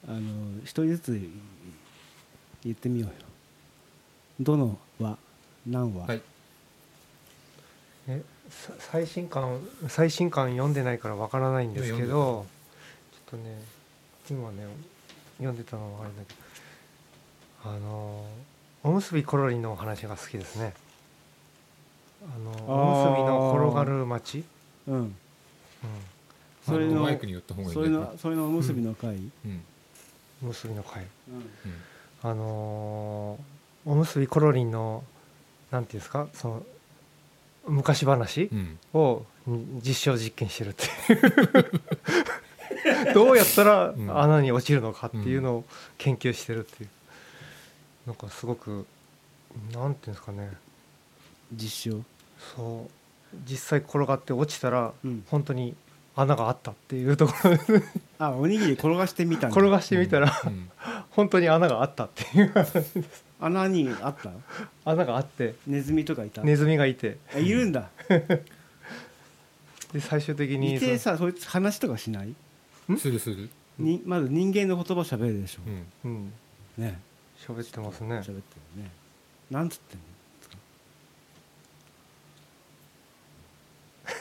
[0.07, 1.31] あの一人ずつ
[2.65, 3.15] 言ってみようよ。
[4.41, 5.17] どのは
[5.67, 6.23] 何話、はい。
[8.09, 12.47] えさ最新刊最新刊読んでないからわからないんですけど
[13.13, 13.63] ちょっとね
[14.31, 14.67] 今ね
[15.39, 18.25] 読んでたのはあれだけどあの
[18.83, 20.75] おむすびコロリンのお話が好きですね。
[22.23, 24.45] あのおむすびの転がる街、
[24.87, 24.97] うん。
[24.97, 25.15] うん、
[26.67, 29.63] それのあマイクに寄った方がいいそれのそれのおむすびの会、うん。
[30.43, 31.51] おむすびの会うん。
[32.23, 35.05] あのーおむすびコロリンの
[35.71, 36.27] なんていうんですか？
[36.33, 36.63] その
[37.67, 38.79] 昔話うん。
[38.95, 41.83] をん実証実験してるっていう
[43.13, 44.19] どうやったらうん。
[44.19, 45.65] 穴に落ちるのかっていうのを
[45.99, 46.91] 研究してるっていう。
[48.07, 48.87] なんかすごく
[49.73, 50.51] なんていうんですかね。
[51.53, 52.03] 実証。
[52.57, 53.37] そう。
[53.49, 55.25] 実際転がって落ちたらうん。
[55.29, 55.75] 本当に
[56.17, 57.83] 穴があったっていうところで
[58.21, 60.71] あおにぎり転がしてみた転がしてみたらうん。
[61.11, 62.53] 本当に穴があったっていう
[63.41, 64.31] 穴にあった？
[64.85, 67.19] 穴があってネズミとかいた、ネズミがいて。
[67.35, 67.91] あいるんだ。
[69.93, 72.35] で最終的にそいつ話とかしない、
[72.99, 73.49] するする。
[73.79, 75.87] にまず人間の言葉喋るでしょ、うん。
[76.05, 76.33] うん。
[76.79, 77.01] ね。
[77.47, 78.17] 喋ってますね。
[78.17, 78.33] 喋って
[78.77, 78.91] るね。
[79.51, 80.05] なんつってんの？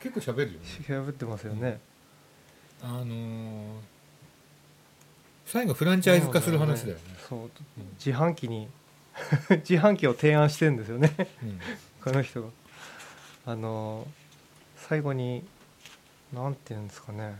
[0.00, 0.58] 結構喋るよね。
[0.86, 1.80] 喋ってますよね。
[2.82, 3.66] あのー
[5.46, 7.02] 最後フランチャイズ化する話だよね。
[7.28, 7.50] そう
[8.04, 8.66] 自販機に
[9.68, 11.14] 自販機を提案してんですよね。
[11.42, 11.60] うん。
[12.02, 12.48] この人が。
[13.46, 14.06] あの
[14.76, 15.46] 最後に
[16.32, 17.36] なんて言うんですかね。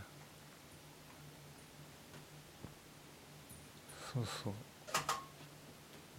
[4.13, 4.53] そうそう。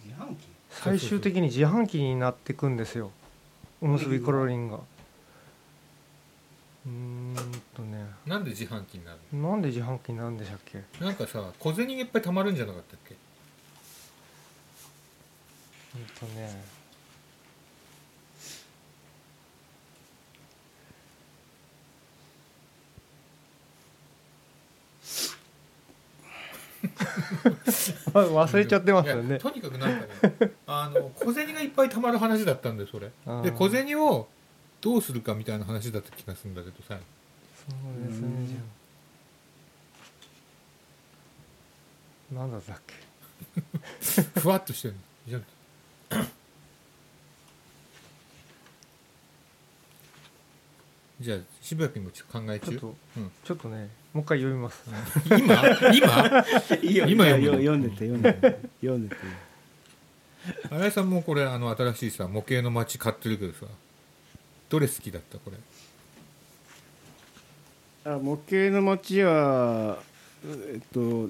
[0.05, 0.47] 自販機？
[0.69, 3.11] 最終的に自販機になってくんですよ。
[3.81, 4.77] おむすびコロリンが。
[4.77, 7.35] うーん
[7.75, 8.05] とね。
[8.25, 10.83] なんで自販機になるなんで自販機になるんでしたっけ？
[11.01, 13.15] のなんかさ小銭がいっぱい貯まるんじゃなかったっけ？
[15.95, 16.78] うんとね
[28.13, 29.37] 忘れちゃってますよね。
[29.37, 30.05] とにかくなんか
[30.45, 33.11] ねあの小銭がいっぱい貯まる話だったんだよそれ。
[33.43, 34.27] で小銭を
[34.81, 36.97] どうするかみたいな話だった気がするんだけどさ。
[37.55, 38.57] そうですねうんじゃ
[42.31, 42.35] あ。
[42.35, 42.95] なんだっけ？
[44.39, 45.39] ふわっとしてるのじゃ
[46.11, 46.25] あ
[51.19, 52.71] じゃあ渋谷君もちょっと考え中？
[52.71, 54.83] ちょっとうん、ちょっとねもう一回読みます。
[55.37, 55.55] 今？
[55.93, 57.05] 今？
[57.07, 59.21] 今読んでて読んでて読んでて。
[60.69, 63.65] 新井さんもこれあの新しいさ模型の街買ってるけどさ
[64.69, 65.57] どれ好きだったこれ？
[68.11, 69.99] あ模型の街は
[70.45, 71.29] えっと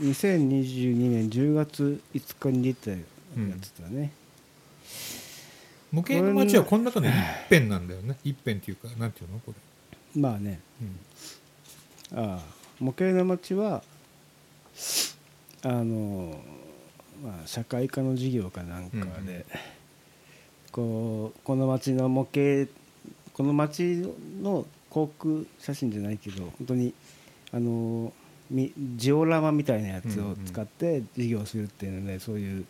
[0.00, 2.98] 2022年10月5日に出たや
[3.62, 4.12] つだね、
[5.92, 7.12] 模型の街はこの中の一
[7.50, 8.16] 辺なんだよね。
[8.24, 9.38] 一辺っていうかなんていうの？
[9.40, 9.52] こ
[10.16, 10.60] れ、まあね。
[12.12, 12.18] うん。
[12.18, 12.40] ああ
[12.80, 13.82] 模型の街は
[15.62, 16.40] あの、
[17.22, 19.44] まあ、社会科の授業かなんかで、うんうん。
[20.72, 22.72] こうこの街の模型
[23.34, 24.08] この街
[24.40, 26.94] の航空写真じゃないけど本当に
[27.52, 28.12] あの
[28.50, 32.66] みジオラマみたいなやつを使って授業するっていうので、そういう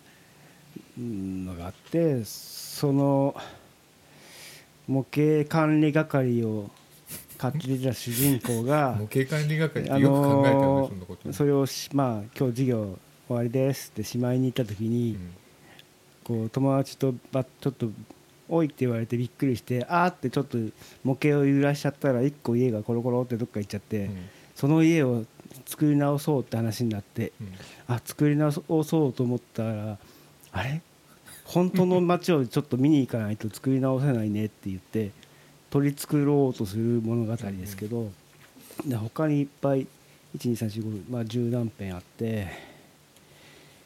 [0.98, 3.34] のがあってその
[4.86, 6.70] 模型管理係を
[7.38, 11.28] 買ってた主人公が 模型管理係ってあよく考えたよね、のそんなこと。
[11.28, 15.16] ーそれをしまあ今日授業終わりですってしまいに行った時に、
[16.24, 17.90] こう友達とばちょっと
[18.48, 20.58] 「おい」って言われてびっくりしてあーってちょっと
[21.02, 24.16] 模型を揺らしちゃったら一個家がコロコロってどっか行っちゃって、うん。
[24.54, 25.24] その家を
[25.66, 27.52] 作り直そうって話になってうん。
[27.88, 29.98] あ作り直そうと思ったら
[30.52, 30.80] あれ？
[31.44, 35.10] 本当の街をちょっと見に行かないと作り直せないねって言って
[35.70, 38.10] 取り繕ろうとする物語ですけど、
[38.86, 39.86] で他にいっぱい
[40.38, 42.48] 12345まあ十何編あって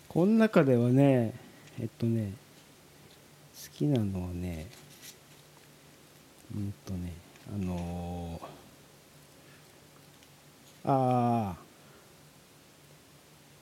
[0.09, 1.33] この中ではね
[1.81, 2.33] えっとね
[3.65, 4.67] 好きなのはね
[6.55, 7.13] うんとね
[7.53, 8.47] あのー
[10.89, 11.57] あ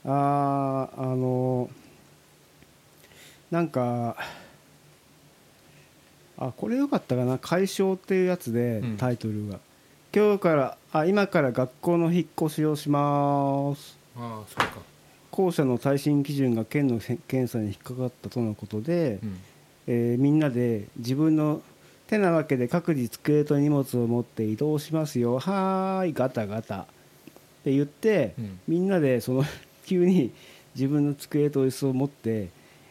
[0.05, 1.71] ーあーあの
[3.55, 4.17] なんか
[6.37, 8.97] あこれよかったかな「解消」っていうやつでうん。
[8.97, 9.61] タイトルが、
[10.13, 13.97] 今日からあ今から学校の引っ越しをします。
[14.17, 14.83] ああそうか、
[15.31, 19.37] 校舎の耐震基準が県のせ検査に引っかかったとのことで、うん。
[19.87, 21.63] えーみんなで自分の
[22.09, 25.39] 手なわけで各自机と荷物を持って移動しますよ。
[25.39, 26.81] はーいガタガタ。
[26.81, 26.87] っ
[27.63, 28.59] て言って、うん。
[28.67, 29.45] みんなでその
[29.87, 30.33] 急に
[30.75, 32.49] 自分の机と椅子を持って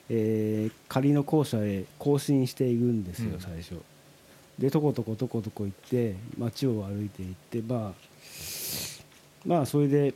[0.09, 3.75] えー仮の校舎へ行進していくんですよ、うん最初
[4.59, 7.93] でとことことことこ行って街を歩いていってまあ
[9.47, 10.13] まあそれで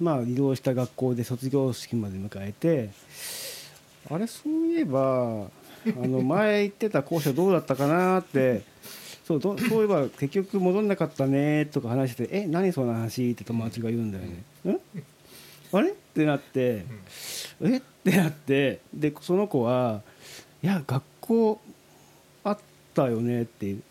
[0.00, 2.88] まあ移動した学校で卒業式まで迎えて
[4.10, 5.48] あれそういえばあ
[5.86, 8.62] の 前行ってた校舎どうだったかなって
[9.26, 14.72] そうどそういえば結局戻んなかったねとか話してて「え何その話?」って友達が言うんだよね。
[14.72, 14.80] ん？
[15.72, 15.92] あれ？
[16.18, 16.84] ってなって
[17.62, 17.76] 「え？
[17.76, 20.02] っ?」てなってでその子は
[20.62, 21.60] 「いや学校
[22.42, 22.58] あっ
[22.94, 23.82] たよね」っていう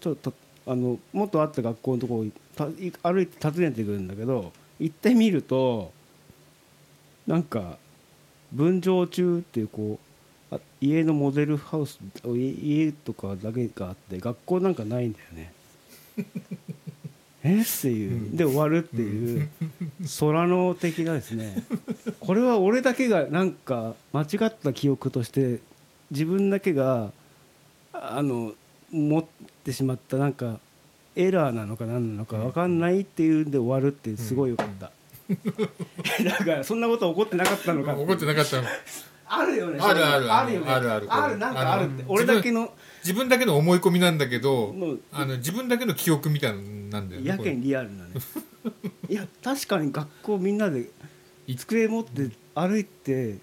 [0.00, 0.32] ちょっと
[0.66, 2.70] あの元あった学校のところ
[3.02, 5.92] 歩いて訪ねてくるんだけど行ってみると
[7.26, 7.76] なんか
[8.52, 9.98] 分譲中っていうこ
[10.50, 15.52] うあ家のモデルハウス家家とかだけがあって学校なんかないんだよね。
[17.42, 17.62] え？
[17.62, 18.36] っていう。
[18.36, 19.48] で終わるっていう。
[20.18, 21.62] 空の的なですね。
[22.20, 25.60] これは俺だけがなんか間違った記憶として
[26.10, 27.12] 自分だけが
[27.92, 28.52] あの
[28.90, 29.24] 持っ
[29.64, 30.58] てしまったなんか
[31.16, 34.90] エラーなのか何なのか分かんないっていうんで終わるってすごいよかった、
[36.24, 38.68] だからそんなこと起こってなかったのか怒ってなかったの
[39.32, 39.78] あるよね。
[39.80, 40.32] あるある。
[40.32, 41.06] あるあるある。
[41.08, 42.04] あるなんかあるって。
[42.08, 42.72] 俺だけの
[43.02, 44.74] 自分だけの思い込みなんだけど
[45.12, 48.10] あの自分だけの記憶みたいなんだよねやけんリアルなね。
[49.08, 50.88] いや確かに学校みんなで
[51.56, 53.38] 机持って歩いて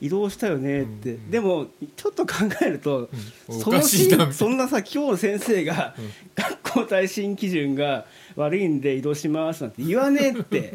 [0.00, 3.08] 移動したよねって、うんでもちょっと考えると、
[3.48, 3.60] うん。
[3.60, 6.10] そのそんなさ今日の先生が、うん。
[6.36, 10.74] 学校耐震基準が悪いんで移動しますなんて言わねえって。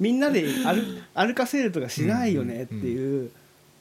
[0.00, 0.82] みんなで歩
[1.14, 3.30] 歩かせるとかしないよねっていう、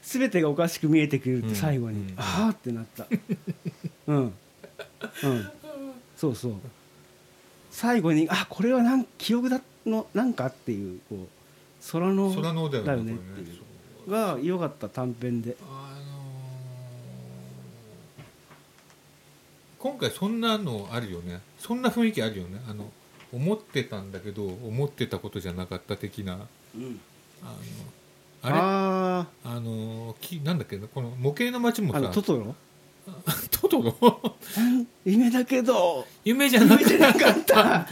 [0.08, 2.16] 全てがおかしく見えてくるって最後に、うん。
[2.18, 3.06] ああってなった。
[4.08, 4.18] うん。
[4.18, 4.34] うん。
[6.16, 6.54] そうそう。
[7.72, 13.60] 最後にあこれはなん記憶だのなんかっていうこう空の空のだよねだよねこれってい
[14.08, 14.12] う。
[14.12, 15.58] が良かった短編で。
[15.62, 16.18] あのー
[19.80, 21.40] 今回そんなのあるよね。
[21.60, 22.60] そんな雰囲気あるよね。
[22.68, 22.92] あの
[23.32, 26.34] 思ってたんだけど思ってたことじゃなかった的な。
[26.34, 26.48] あの
[28.48, 28.58] あれ？
[28.60, 30.78] ああのきなんだっけ？
[30.78, 32.02] なこの模型の街もさ。
[32.10, 32.56] トトロ？
[33.52, 33.96] トトロ？
[35.06, 36.06] 夢だけど。
[36.24, 36.84] 夢じゃなかっ
[37.46, 37.88] た。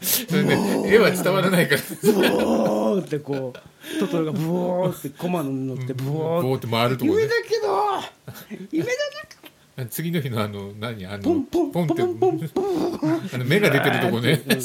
[0.00, 1.80] それね絵は伝わらないから。
[2.02, 6.66] ブオーってこうトトロがブオーってコマに乗ってブオーって。
[6.66, 7.20] て回るとこね。
[7.22, 8.66] 夢だけど。
[8.72, 11.06] 夢じゃなく 次の日のあの何？
[11.06, 14.42] あのポンポンポンポンポンポンあの目が出てるとこね。
[14.46, 14.58] うん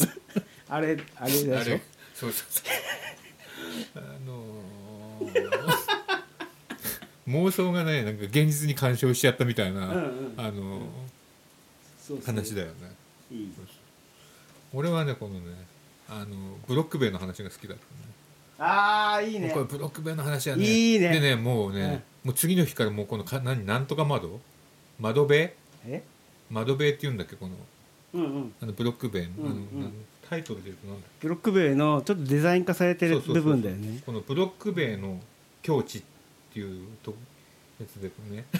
[0.70, 1.80] あれあれでしょ？
[2.14, 2.66] そうそうそう
[3.96, 5.48] あのー
[7.28, 10.34] 妄想がねなんか現実に干渉しちゃったみたいな、うんうん。
[10.38, 10.82] あのー
[12.00, 12.26] そうそう。
[12.26, 12.74] 話だよね。
[13.32, 13.52] いい。
[14.74, 15.42] 俺はねこのね
[16.10, 17.90] あのブロック塀の話が好きだったね。
[18.60, 19.50] ああいいね。
[19.50, 21.10] これブロック塀の話はねいいね。
[21.10, 23.66] でねもうね、もう次の日からもうこのか何？
[23.66, 24.40] なんとか窓？
[25.00, 25.54] 窓塀
[25.86, 26.04] え？
[26.50, 27.56] 窓塀っていうんだっけこの。
[28.14, 28.54] うんうん。
[28.62, 29.52] あのブロック塀の,、うんうん。
[29.82, 29.92] あの
[30.30, 34.02] タイトルで言うとなんだっブロック塀のちょっとデザイン化されてける部分だよね。
[34.06, 35.22] このブロック塀の
[35.62, 36.02] 境地っ
[36.54, 37.16] ていうと
[37.80, 38.46] やつでね。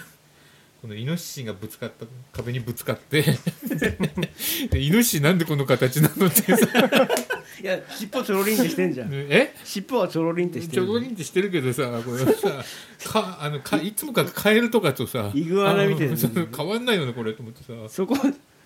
[0.80, 3.22] このイノシシがぶつかった壁にぶつかって。
[4.70, 6.56] でイノシシなんでこの形なのって。
[6.56, 7.08] さ
[7.60, 9.10] いや尻尾ちょろりんってしてんじゃん。
[9.12, 9.52] え？
[9.64, 12.64] 尻尾はちょろりんってしてるちょろりんってしてるけどさこれさ
[13.04, 17.72] かあのかいつもかカエルとかとさイグアナみたいな変わんないよねこれと思ってさ。
[17.88, 18.14] そこ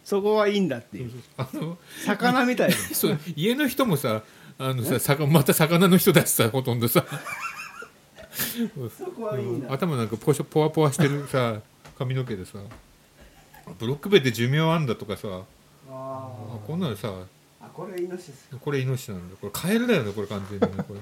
[0.05, 1.11] そこはいいんだっていう。
[1.37, 4.23] あの魚みたいな そう家の人もさ
[4.59, 7.05] あのさ魚また魚の人だしさほとんどさ。
[8.97, 9.73] そこはいいんだ。
[9.73, 11.61] 頭なんかポショポワポワしてるさ
[11.99, 12.59] 髪の毛でさ。
[13.79, 15.29] ブロック塀で寿命あんだとかさ。
[15.29, 15.43] あ
[15.91, 16.31] あ
[16.67, 17.13] こんなのさ。
[17.61, 18.33] あこれイノシシ。
[18.61, 19.37] これイノシシなんだ。
[19.41, 21.01] これカエルだよねこれ完全にねこれ。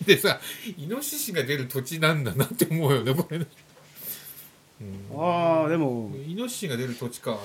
[0.06, 0.40] でさ
[0.78, 3.46] イノシシが出る土地なんだなって思うよねこれね、
[4.80, 5.22] うん。
[5.22, 6.12] ああでも。
[6.26, 7.36] イノシシが出る土地か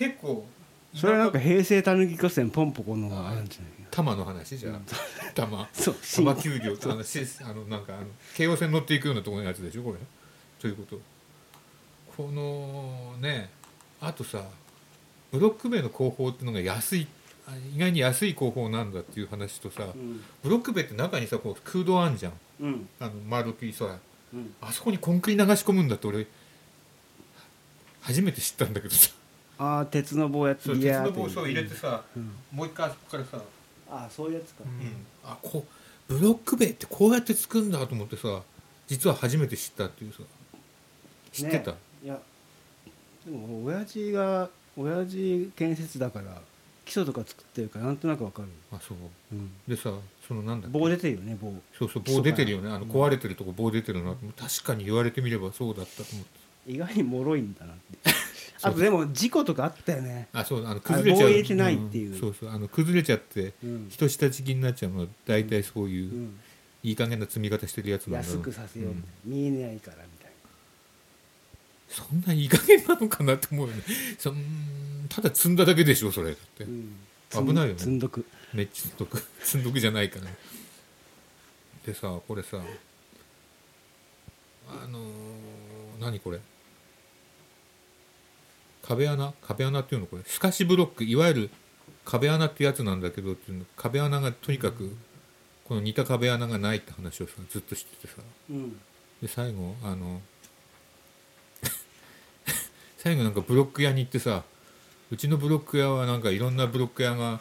[0.00, 0.46] 結構
[0.94, 4.84] それはなんか平成たぬき合戦ポンポコのあれじゃないか玉の話じゃん。
[5.34, 9.82] 玉そう玉丘陵とあのしあのなんかあの京王線乗っていくようなところのやつでしょ？
[9.84, 9.98] これ。
[10.58, 10.98] ということ。
[12.16, 13.50] このね
[14.00, 14.44] あとさ
[15.30, 17.06] ブロック塀の工法っていうのが安い
[17.46, 20.22] あ意外に安い工法なんだっていう話とさうん。
[20.42, 22.32] ブロック塀って中にさこう空洞あんじゃん。
[22.60, 22.88] うん。
[22.98, 23.98] あの丸くさ
[24.32, 24.54] うん。
[24.60, 26.26] あそこにコンクリ流し込むんだって俺
[28.00, 29.10] 初めて知ったんだけどさ
[29.60, 30.78] ああ鉄の棒やってそう。
[30.80, 32.32] 鉄の棒を入れてさ、うん。
[32.50, 33.38] もう一回あそこからさ。
[33.90, 34.64] ああそういうやつか。
[35.22, 35.66] あこ
[36.08, 38.40] うブロック塀ってこうやって作るんだと思ってさ
[38.86, 40.20] 実は初めて知ったっていうさ。
[41.32, 42.18] 知ってた、ねいや
[43.26, 46.40] でも親父が親父建設だから
[46.86, 48.96] 基礎とか作ってるからなんとなくわかる、あそう。
[49.32, 49.92] うん、でさ
[50.26, 51.52] そのなんだ棒出てるよね棒。
[51.78, 52.70] そうそう棒出てるよね。
[52.70, 52.90] あのうん。
[52.90, 56.72] 壊れてるとこ棒出てるな確かに言われてみればそうだったと思って。
[56.72, 58.10] 意外に脆いんだなって。
[58.10, 58.19] そう
[58.62, 60.28] あとでも事故とかあったよね。
[60.32, 61.58] あそうあの崩れちゃう。
[61.58, 62.16] ないっていう。
[62.16, 66.40] んそうそうあの崩れちゃってうん、人下敷きになっちゃうのは大体そういう、うん、
[66.82, 70.32] いい加減な積み方してるやつなんだろ安うくさせよう、ん見えないからみたい
[71.88, 73.82] そんないい加減なのかなって思うよね。
[74.18, 74.36] そん
[75.08, 76.64] ただ積んだだけでしょそれだって、
[77.32, 77.78] 危ないよね。
[77.78, 78.24] 積んどく。
[78.54, 79.22] めっちゃ積んどく。
[79.42, 80.26] 積んどくじゃないから
[81.86, 82.58] でさこれさ
[84.68, 85.02] あのー
[86.00, 86.38] 何これ？
[88.82, 89.32] 壁穴？
[89.42, 90.22] 壁穴っていうのこれ？
[90.24, 91.04] 透かしブロック。
[91.04, 91.50] いわゆる
[92.04, 93.64] 壁穴ってやつなんだけどっていうの。
[93.76, 94.96] 壁穴がとにかく
[95.64, 98.22] この似た壁穴がないって話をさずっとしててさ。
[98.50, 98.80] うん。
[99.22, 100.20] で最後あの
[102.96, 104.44] 最後なんかブロック屋に行ってさ
[105.10, 107.40] うちのブロック屋はなんかいろんなブロック屋が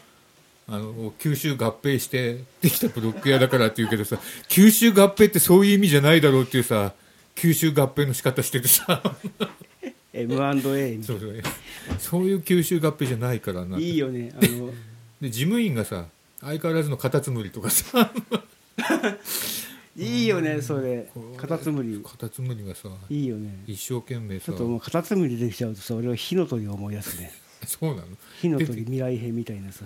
[0.67, 6.93] あの吸収合併してできたブロック屋だからって言うけどさ 吸収合併ってそういう意味じゃないだろうっていうさ
[7.36, 9.02] 吸収合併の仕方しててさ
[10.13, 11.41] M&A みたいうそそう。
[12.00, 13.78] そういう吸収合併じゃないからな。
[13.78, 14.72] ないいよねあの。
[15.22, 16.06] で事務員がさ
[16.39, 18.12] 相変わらずのカタツムリとかさ。
[19.98, 21.10] いいよねそれ。
[21.36, 22.02] カタツムリ。
[22.04, 23.63] カタツムリがさいいよね。
[23.67, 24.45] 一生懸命さ。
[24.48, 27.32] ちょっともうカタツムリできちゃうとさ俺は火の鳥を思い出すね。
[27.67, 28.08] そうなの。
[28.41, 29.86] 火の鳥未来編みたいなさ。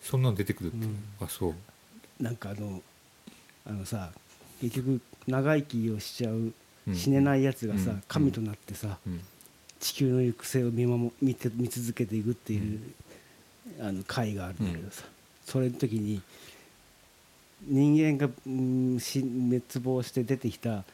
[0.00, 0.76] そんなん出てくるって。
[0.76, 0.96] いう、うん。
[1.20, 2.22] あそう。
[2.22, 2.82] なんかあの
[3.66, 4.12] あのさ
[4.62, 6.52] 結局長生きをしちゃう
[6.86, 6.94] うん。
[6.94, 8.02] 死ねないやつがさ、うん。
[8.06, 9.20] 神となってさ、うん
[9.80, 12.80] 地球の行く末を見守見て見続けていくっていう、
[13.80, 15.04] あの回があるんだけどさ、
[15.46, 16.20] それの時に
[17.66, 20.84] 人間が、うん、死滅亡して出てきた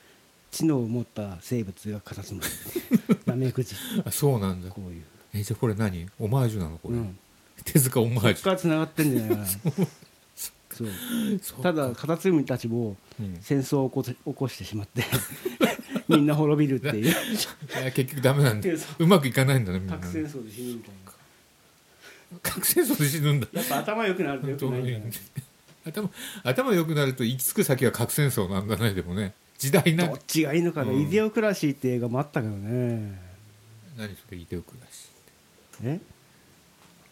[0.50, 3.74] 知能を持った生物がカタツムリナメクジ。
[4.04, 4.70] あそうなんだ。
[4.70, 5.02] こういう、
[5.34, 6.08] えじゃあこれ何？
[6.18, 6.78] オマージュなの？
[6.78, 7.18] これ、うん、
[7.64, 9.26] 手塚オマージそっからつながってんじゃな。
[9.26, 10.88] いかなそう。
[11.62, 13.38] ただカタツムリたちもうん。
[13.40, 15.02] 戦争を起こし起こしてしまって
[16.08, 17.06] みんな滅びるっていう。
[17.10, 17.10] い
[17.84, 19.06] や結局ダメなんだそう。
[19.06, 22.38] まくいかないんだねみんな核戦争で死ぬみたいな。
[22.42, 23.48] 核戦争で死ぬんだ。
[23.52, 25.10] やっぱ頭良くなると良くないんだよね。
[25.84, 26.10] 頭
[26.42, 29.34] 頭良くなると行き着く先は核戦争なんだねでもね。
[29.58, 30.06] 時代な。
[30.06, 31.02] どっちがいいのかな、うん。
[31.02, 33.20] イデオクラシーって映画もあったけどね。
[33.96, 35.08] 何それイデオクラシ
[35.84, 36.00] え？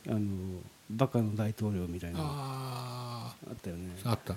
[0.09, 0.21] あの
[0.91, 2.25] バカの大統領みたいなの。
[2.27, 3.97] ああったよね。
[4.05, 4.35] ああった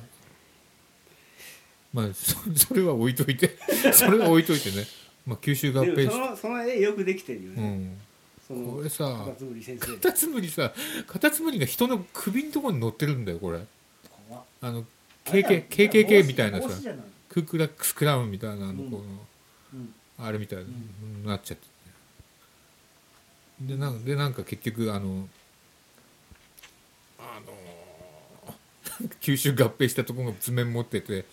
[1.94, 3.58] まあ そそれは置いといて。
[3.94, 4.86] それは置いといてね。
[5.26, 7.98] まあ吸収合で併しもそのその絵よくできてるよね、うん。
[8.48, 9.86] そのこれさカタツムリ先生。
[9.88, 10.74] カタツムリさ
[11.08, 13.60] カタツムリが人の首のところに乗ってるんだよこれ。
[14.30, 14.44] 怖っ。
[14.62, 14.86] あの
[15.26, 17.06] KK KKK みたいなさ帽子じゃない。
[17.30, 18.92] クークラックスクラウンみたいなあのうん。
[18.92, 19.04] この、
[19.74, 19.94] うん。
[20.20, 21.78] あれみたいになっちゃって。
[23.62, 25.28] でなんでなんか結局あの
[27.20, 27.54] あの
[29.20, 31.26] 吸収 合併したところが図面持ってて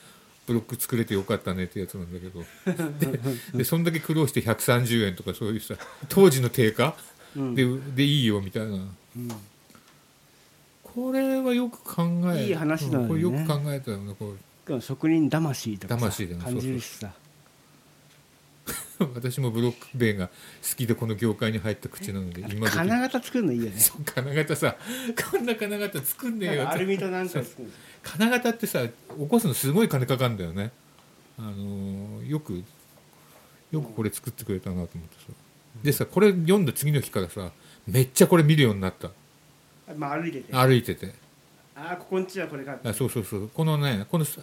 [0.47, 2.45] ブロック作れてよかったねってやつなんだけど。
[3.53, 5.75] ででそんだけ苦労して130円とかそういうさ
[6.09, 6.97] 当時の定価？
[7.37, 7.55] うん。
[7.55, 8.73] ででいいよみたいな。
[8.73, 8.77] う
[9.19, 9.29] ん。
[10.83, 12.05] これはよく考
[12.35, 13.05] えいい話だよね。
[13.05, 14.35] うんこれよく考えたよねこ
[14.69, 17.13] れ職人魂とかさ魂だよね感じるしさ。
[19.15, 20.35] 私もブロック塀が好
[20.77, 22.77] きでこの業界に入った口なので今時。
[22.77, 23.77] 金型作るのいいよね。
[24.05, 24.77] 金型さ。
[25.31, 27.71] こんな金型作んねえよアルミとなんか作るの
[28.05, 28.93] 金型ってさ起
[29.29, 30.71] こすのすごい金かかるんだよね。
[31.39, 32.63] あのーよく
[33.73, 35.33] よくこれ作ってくれたなと思ってさ。
[35.83, 37.51] でさこれ読んだ次の日からさ
[37.87, 39.11] めっちゃこれ見るようになった。
[39.97, 40.53] まあ歩いてて。
[40.53, 41.13] 歩いてて。
[41.75, 43.49] ああここんちはこれかあそうそうそう。
[43.49, 44.43] このねこのさ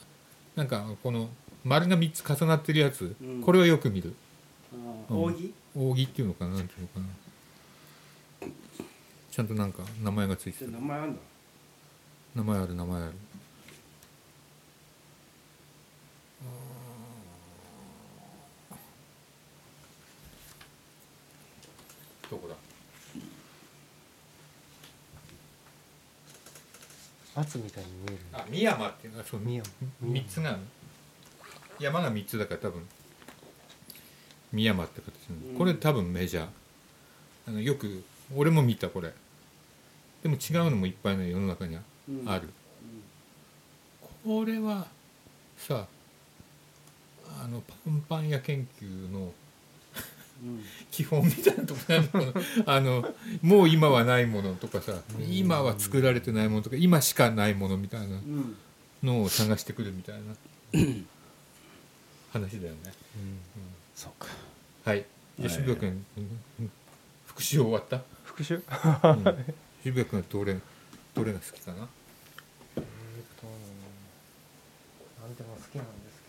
[0.56, 1.30] なんかこの
[1.64, 3.42] 丸が3つ重なってるやつ、うん。
[3.42, 4.14] これはよく見る。
[4.74, 5.54] あー扇？
[5.74, 7.06] 扇っていうのかななんていうのかな。
[9.32, 11.20] ちゃんとなんか名前がついてる名前あんだ
[12.36, 13.14] 名前ある名前ある
[22.30, 22.56] どこだ
[27.36, 29.66] 圧みたいに見えるあ三山っていうのはそう三山。
[30.02, 30.58] 三つが。
[31.80, 32.88] 山が三つだから多分。
[34.52, 36.48] 三山って形なんこれ多分メジャー。
[37.48, 38.04] あのよく
[38.36, 39.14] 俺も見たこれ。
[40.24, 42.30] でも違うのもいっぱいね世の中にはうん。
[42.30, 42.50] ある、
[44.24, 44.88] これは
[45.58, 45.88] さ
[47.44, 49.32] あのパンパン屋研究のうん
[50.92, 51.96] 基本みたいなところ
[52.66, 53.14] あるの。
[53.42, 54.94] もう今はないものとかさ
[55.30, 58.58] 今は作られてないものとか今しかないものみたいなうん
[59.04, 60.22] のを探してくるみたいな
[62.32, 62.94] 話だよね、
[63.96, 64.28] そうか。
[64.86, 65.06] はい。
[65.40, 66.72] じゃあ渋谷君、うん
[67.26, 68.56] 復習終わった、復習？
[68.56, 68.62] うん。
[69.84, 70.60] 渋谷君はどれ
[71.16, 71.88] どれが好きかな？
[75.24, 76.22] 何でも好きなんです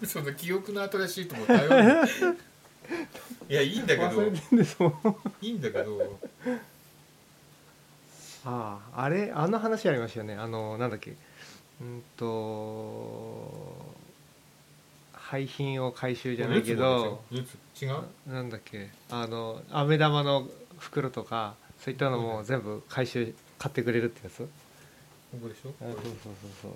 [0.00, 0.06] けど。
[0.06, 2.08] そんな記憶の新しいとこ頼る
[3.48, 4.08] いやいいんだけど。
[4.08, 4.94] 忘れてんですもん
[5.40, 6.18] いいんだけど。
[8.44, 10.34] あああれあの話ありましたよね。
[10.34, 11.14] あのなんだっけ。
[11.80, 13.96] うんと
[15.12, 17.22] 廃品を回収じゃないけど。
[17.30, 18.02] 違う？
[18.26, 18.90] なんだっけ。
[19.10, 24.38] あの飴玉の袋とかそういったのも全部回収買ってくれるってやつ。
[24.38, 24.48] こ
[25.42, 25.74] こでしょ？
[25.80, 26.72] あそうそうそうそう。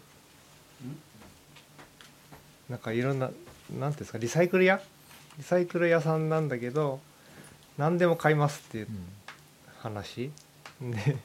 [2.69, 3.41] なんかいろんななんて
[3.75, 4.19] いうんですか？
[4.19, 4.81] リサイクル屋？
[5.39, 7.01] リサイクル屋さんなんだけど
[7.79, 9.07] 何でも買いますっていううん
[9.81, 10.31] 話。
[10.81, 11.17] で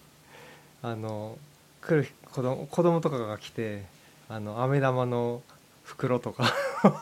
[0.82, 1.38] あの
[1.82, 3.84] 来る子供子供とかが来て
[4.30, 5.42] あの飴玉の
[5.84, 6.54] 袋とか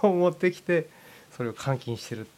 [0.03, 0.89] を 持ってきて
[1.35, 2.29] それを換金してるって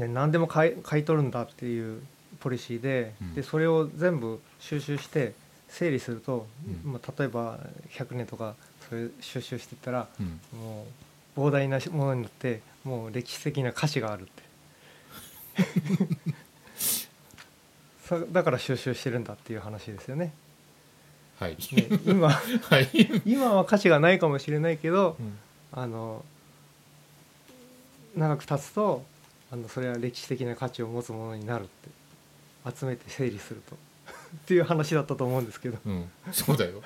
[0.00, 2.02] で何でも買い買い取るんだっていう
[2.40, 3.34] ポリシーで,、うん。
[3.34, 5.34] でそれを全部収集して
[5.68, 6.46] 整理すると、
[6.84, 6.92] うん。
[6.92, 8.56] まあ、例えば100年とか
[8.88, 10.40] それ収集していったらうん。
[10.58, 10.86] もう
[11.36, 14.42] 膨大なものになってもう歴史的な価値があるって。
[18.06, 20.32] そだから収集してるんだっていう話ですよね。
[21.38, 21.56] はい。
[21.72, 22.88] ね今 はい。
[23.24, 25.38] 今は価値がないかもしれないけどうん。
[25.72, 26.24] あの
[28.16, 29.04] 長く経つと
[29.52, 32.00] あのそれは歴史的な価値を持つものになるって。
[32.76, 33.76] 集めて整理すると。
[34.36, 35.78] っていう話だったと思うんですけど。
[35.84, 36.82] うん、そうだよ。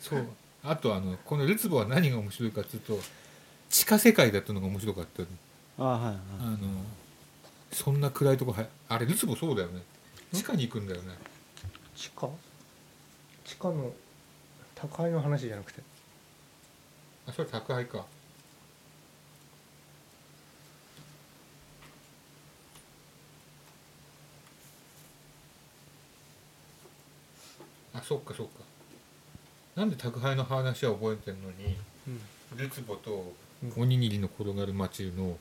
[0.00, 0.26] そう。
[0.62, 2.98] あとあのこのルツボは何が面白いかっていうと
[3.70, 5.28] 地下世界だったのが面白かったの。
[5.78, 6.16] あはいはい。
[6.40, 6.58] あの
[7.70, 9.82] そんな暗いとこはあれルツボそうだよね。
[10.32, 11.14] 地下に行くんだよね。
[11.94, 12.30] 地下？
[13.44, 13.92] 地下の
[14.74, 15.82] 高いの話じゃなくて。
[17.26, 18.04] あそれ宅配か。
[27.94, 28.52] あそっかそっか。
[29.76, 32.58] なんで宅配の話は覚えてんのにうん。
[32.58, 35.36] ルツボとうんおにぎりの転がる街の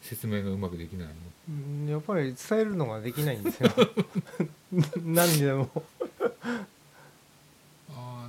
[0.00, 1.14] 説明がうまくできないの。
[1.48, 1.88] うん。
[1.88, 3.70] やっぱり伝えるのができないんですよ。
[5.04, 5.70] 何にでも。
[7.90, 8.28] あ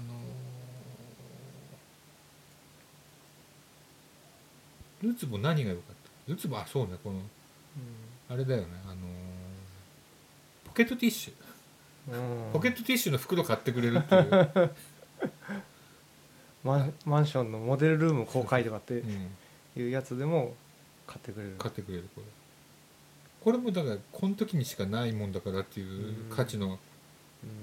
[5.01, 6.31] のルツボ何が良かった？
[6.31, 7.21] ルツボあそうねこの
[8.29, 8.95] あれだよねあの
[10.65, 12.13] ポケットティッシュ。
[12.13, 12.53] うん。
[12.53, 14.75] ポケットティッシュの袋買ってくれるっていう、
[16.63, 19.29] マンマンションのモデルルーム公開とかってうん、
[19.81, 20.53] いうやつでも
[21.07, 21.55] 買ってくれる。
[21.57, 22.27] 買ってくれるこれ。
[23.41, 26.77] これもだからこの時にしかないもんだからっていう価値の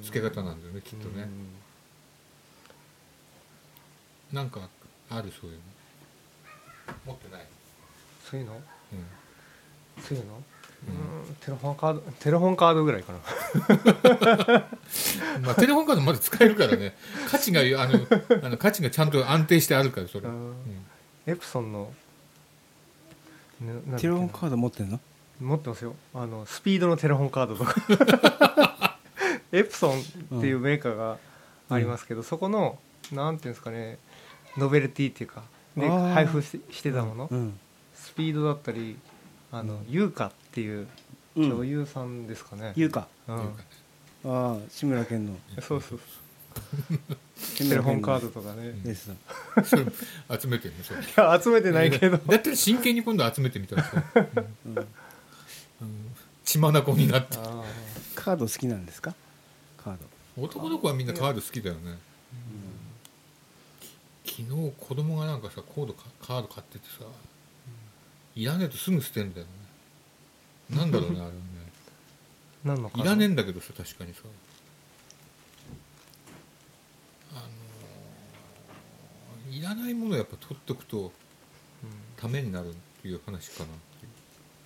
[0.03, 1.28] 付け方なんだよねきっとね。
[4.32, 4.68] なんか
[5.11, 5.62] あるそういうの？
[7.05, 7.47] 持ってない、
[8.24, 8.55] そういうの？
[8.55, 8.61] うん。
[10.03, 10.42] そういうの？
[10.89, 13.18] うんうんテレフォンカードテレフォンカードぐらいかな。
[15.43, 16.97] まあ、テレホンカードまだ使えるからね。
[17.31, 18.01] 価値があの
[18.43, 20.55] あの価値がちゃんと安定してあるからそれ、うん。
[21.27, 21.93] エプソンの
[23.97, 24.99] テレホンカード持ってんの？
[25.41, 25.95] 持ってますよ。
[26.14, 28.99] あのスピードのテレホンカードとか。
[29.53, 30.03] エプソンっ
[30.41, 31.18] ていうメーカーが
[31.70, 32.79] ありますけど、そこの
[33.12, 33.99] なんていうんですかね。
[34.57, 35.43] ノベルティっていうか
[35.77, 37.59] で配布ししてたもの、うん。
[37.95, 38.97] スピードだったり
[39.53, 40.88] あの、優香っていう
[41.36, 43.36] うん女優さんですかね、言うかうん。
[43.36, 43.44] あ
[44.24, 45.36] あ志村けんの。
[45.61, 46.00] そうそう
[47.59, 49.11] テ テレホンカードとかね、です。
[49.66, 49.84] それ
[50.40, 52.16] 集めてるねそれいや集めてないけど。
[52.16, 54.68] だったら真剣に今度集めてみたらさ、う？
[54.70, 54.78] ん。
[54.78, 54.86] うん。
[56.44, 57.36] 血眼になって。
[57.38, 57.62] あ
[58.14, 59.14] カード好きなんですか？
[59.76, 59.96] カー
[60.36, 60.42] ド。
[60.42, 61.98] 男の子はみんなカード好きだよね。
[64.24, 67.04] 昨日子供がなんかさコードかカード買っててさ
[68.34, 69.52] いらねえとすぐ捨てんだよね
[70.70, 71.36] なんだろうねあれはね。
[72.64, 74.20] ー何のいらねえんだけどさ確かにさ。
[77.32, 81.12] あのーいらないものをやっぱ取っとくと
[82.16, 83.68] ためになるっていう話かなっ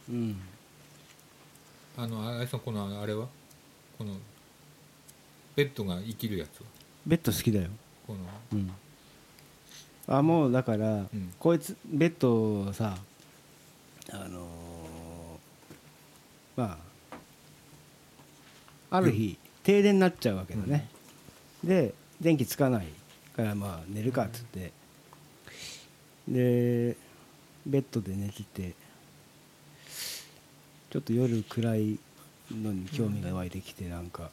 [0.07, 0.19] ていう。
[0.19, 0.41] うん。
[1.97, 3.29] あのあやさんこのあれは？
[3.99, 4.15] この
[5.55, 6.67] ベッドが生きるやつは？
[7.07, 7.69] ベッド好きだよ。
[8.07, 8.21] この
[8.53, 8.73] うん。
[10.09, 11.33] あもうだから、うん。
[11.39, 12.97] こいつベッドをさ
[14.11, 14.70] あのー
[16.57, 16.79] ま
[18.91, 20.89] あある日、停電になっちゃうわけだね、
[21.63, 22.87] で電気つかない
[23.37, 24.73] からまあ寝るかっつって、
[26.29, 26.97] で
[27.67, 28.75] ベッドで寝てて
[30.91, 31.99] ちょっと夜暗い
[32.51, 34.31] のに興味が湧いてきてなんか。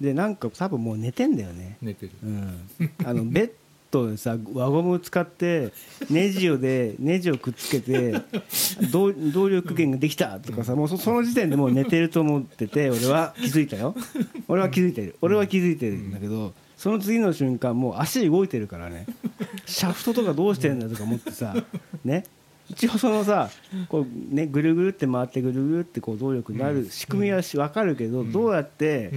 [0.00, 1.76] でなんか多分もう寝てんだよね。
[1.82, 2.12] 寝てる。
[2.24, 2.70] うん、
[3.04, 3.52] あのベッ
[3.90, 5.72] トでさ輪ゴムを使って
[6.08, 8.14] ネジをでネジをくっつけて
[8.90, 13.34] 動動力源ができたとかさもうそその時点でもう寝てると思ってて俺は。
[13.36, 13.94] 気づいたよ。
[14.48, 15.16] 俺は気づいてる。
[15.20, 19.06] 俺は気づいてるんだけどその次の瞬間もう足動いてるからね。
[19.66, 21.54] シャフトとかどうしてんだとか思ってさ
[22.04, 22.24] ね。
[22.70, 23.50] 一応そのさ
[23.88, 29.10] こうねぐるぐるって回ってぐるぐるってこう動力になる仕組みはし分かるけどどうやって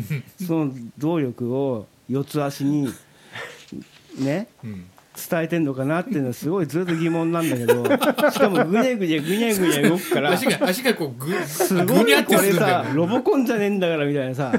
[0.45, 2.91] その動力を四つ足に
[4.19, 4.85] ねうん。
[5.15, 7.85] 伝えてんのかなっていうのはすごいずっと疑問なんだけど
[8.31, 14.51] しかもぐにゃぐにゃぐにゃぐにゃ動くから足が足がこうぐすごいこれさロボコンじゃねえんだからみたいなさ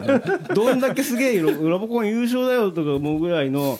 [0.54, 3.78] どんだけすげえロ ロボコン優勝だよとか思うぐらいの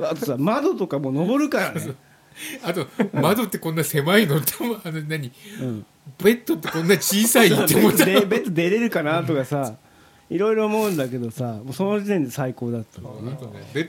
[0.00, 1.94] あとさ窓とかも登るからね、
[2.64, 4.52] あと窓ってこんな狭いのって
[4.84, 5.32] あの何？
[5.60, 5.86] うん、
[6.22, 9.76] ベッドってこんな小さいって思ったでベッド出れるかなとかさ
[10.28, 13.38] いろいろ思うんだけどさもうその時点で最高だったのね。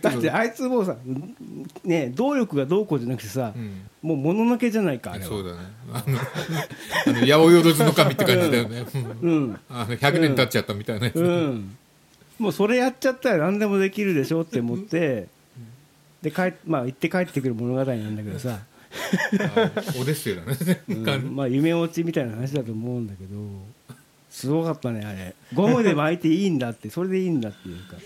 [0.02, 0.96] だってあいつもうさ
[1.84, 3.90] ね動力がどうこうじゃなくてさ、うん。
[4.04, 5.26] もうもののけじゃないかあれは。
[5.26, 5.60] そうだね。
[5.92, 8.86] あの八百万の神って感じだよね。
[9.22, 9.32] うん。
[9.32, 9.60] うん。
[9.70, 11.20] あの100年経っちゃったみたいなやつ。
[11.20, 11.76] うん、
[12.38, 15.28] もうそれやっちゃったら何でもできるでしょって思って
[16.22, 20.82] で帰っまあ行って帰ってくる物語なんだけどさ、あオデッセイだね。
[20.90, 21.34] うん。
[21.36, 23.36] まあ夢落ちみたいな話だと思うんだけど
[24.38, 25.34] すごかったねあれ。
[25.56, 27.98] ゴムで巻いていいんだってそれでいいんだっていうか、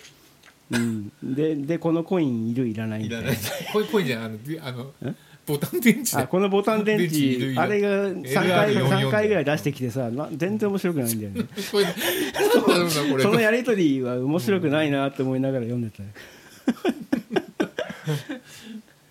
[0.72, 3.32] うん、ででこのコインいるいらないみたいな。
[3.32, 3.42] いらない。
[3.74, 5.14] これこれじゃんあのあの
[5.46, 6.12] ボタン電池。
[6.14, 11.46] だあこのボタン電電池あれが3回 LR44 3回ぐらい出してきてさな全然面白くないんだよね。
[13.22, 16.10] そのやり取りは面白くないなって思いながら読んでたよ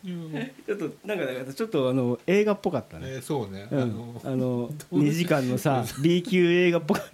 [0.03, 3.83] ちょっとなんかちょっとあの映画っぽかったね、えーそうね、うん。
[3.83, 7.05] あのあの 2時間のさ B 級映画っぽかっ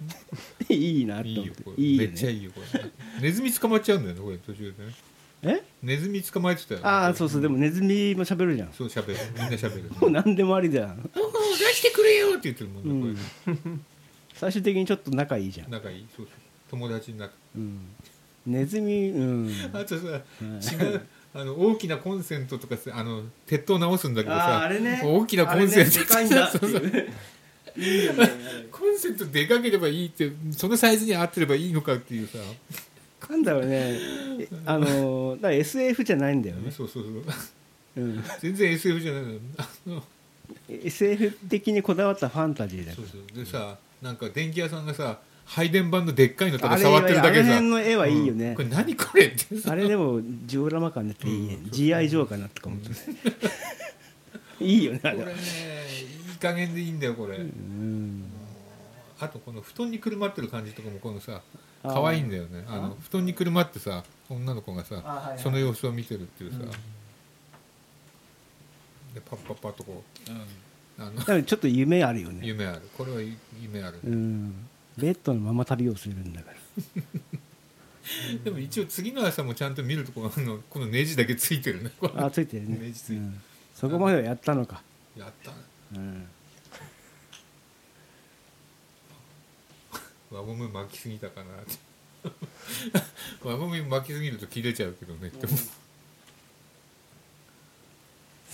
[0.67, 0.73] た。
[0.73, 1.83] いいなっていい思ってよこれ。
[1.83, 2.07] いいよね。
[2.07, 2.91] めっちゃいいよこれ。
[3.21, 4.93] ネズミ捕まっちゃうんだよねこれ途中でね。
[5.43, 5.61] え？
[5.83, 7.41] ネズミ捕まえてたよねああそうそう。
[7.41, 8.73] でもネズミも喋るじゃん。
[8.73, 9.15] そう喋る。
[9.35, 9.89] みんな喋る。
[9.99, 11.09] もう何でもありじゃん。
[11.57, 13.51] 出してくれよって言ってるもんね、こ
[14.33, 15.71] 最終的にちょっと仲いいじゃん。
[15.71, 16.07] れ、仲いい。
[16.15, 16.35] そうそう。
[16.69, 17.31] 友達になる。
[17.55, 17.79] うん、
[18.45, 19.51] ネズミうん。
[19.73, 21.01] あとさ違う
[21.39, 25.01] あの大きなコンセントとかさあの鉄塔直すんだけどさあれね。
[25.05, 25.91] 大きなコンセント。
[25.99, 27.09] でかいんだっていう。
[27.77, 28.31] いいよねあれ
[28.71, 32.39] コンセントでかければいいってそのサイズに合ってればいいのかっていうさ、
[33.29, 33.99] なんだろうね。
[34.39, 38.03] えあのだから SF じゃないんだよね、そうそうそう。
[38.03, 39.39] うん、全然 SF じゃないの。
[39.57, 40.03] あの。
[40.69, 43.37] SF 的にこだわったファンタジーだかそうそう。
[43.37, 49.71] でさなんか電気屋さんがさ配電盤のでっかいのとらあれか触ってるだけあのでさ辺の絵はいいよね、これ何これってさ。
[49.71, 51.69] あれでもジオラマ感出ていいね、うん。
[51.69, 52.89] GI ジョーかなとか思って、
[54.63, 58.25] いいよねこれねいい加減でいいんだよこれ、うん。
[59.19, 61.41] あとこの布団にくるまってる感じとかもこのさ
[61.81, 62.65] 可愛いんだよね。
[62.67, 65.39] あの布団にくるまってさ女の子がさ、あはいはい。
[65.39, 66.59] その様子を見てるっていうさ、
[69.13, 71.15] でパッパッパッとこう、あの。
[71.15, 72.81] だからちょっと夢あるよね、夢ある。
[72.97, 73.21] これは
[73.61, 74.53] 夢ある、うん、
[74.97, 76.57] ベッドのまま旅をするんだから。
[78.43, 81.91] でも一応次の朝もちゃんと見るとこあのこのネジだけついてるね。
[82.15, 82.77] あついてるね。
[82.81, 83.19] ネジついてる。
[83.19, 83.41] うん。
[83.75, 84.81] そこまではやったのか、
[85.15, 85.51] やった。
[85.51, 85.57] ね
[85.95, 86.27] うん、
[90.31, 91.75] 輪ゴム巻きすぎたかなって。
[93.43, 95.27] 輪ゴム巻きすぎると切れちゃうけどね。
[95.27, 95.59] って思う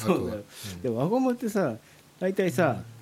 [0.02, 0.18] あとは。
[0.18, 0.44] そうだよ
[0.82, 1.76] で輪ゴムってさ
[2.20, 2.93] 大体さ、一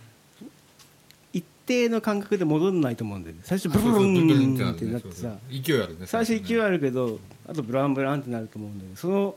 [1.66, 3.41] 定の感覚で戻んないと思うんだよね。
[3.43, 5.36] 最初ブルンってなってさ。
[5.49, 6.05] 勢いあるね。
[6.05, 9.36] 最初勢いあるけどあとブランブランってなると思うんだけどその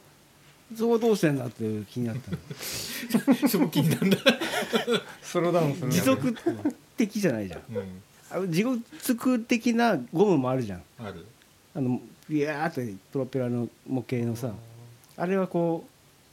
[0.76, 2.38] そこどうしてんだっていう気になったの。
[3.48, 4.18] そこ気になるんだ
[5.22, 6.34] スローダウンする持続
[6.96, 7.60] 的じゃないじゃん。
[7.76, 8.02] うん。
[8.30, 8.64] あの持
[9.02, 10.82] 続的なゴムもあるじゃん。
[10.98, 11.26] ある。
[11.74, 14.52] あのビヤーってプロペラの模型のさ
[15.16, 15.84] あれはこ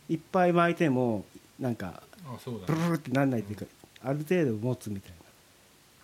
[0.10, 1.26] ういっぱい巻いても
[1.60, 3.66] なんかあそうだブルルルってなんないっていうか
[4.04, 5.21] ある程度持つみたいな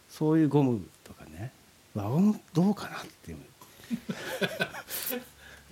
[0.09, 1.51] そういうゴムとかね。
[1.95, 3.37] 輪ゴムどうかなっていう。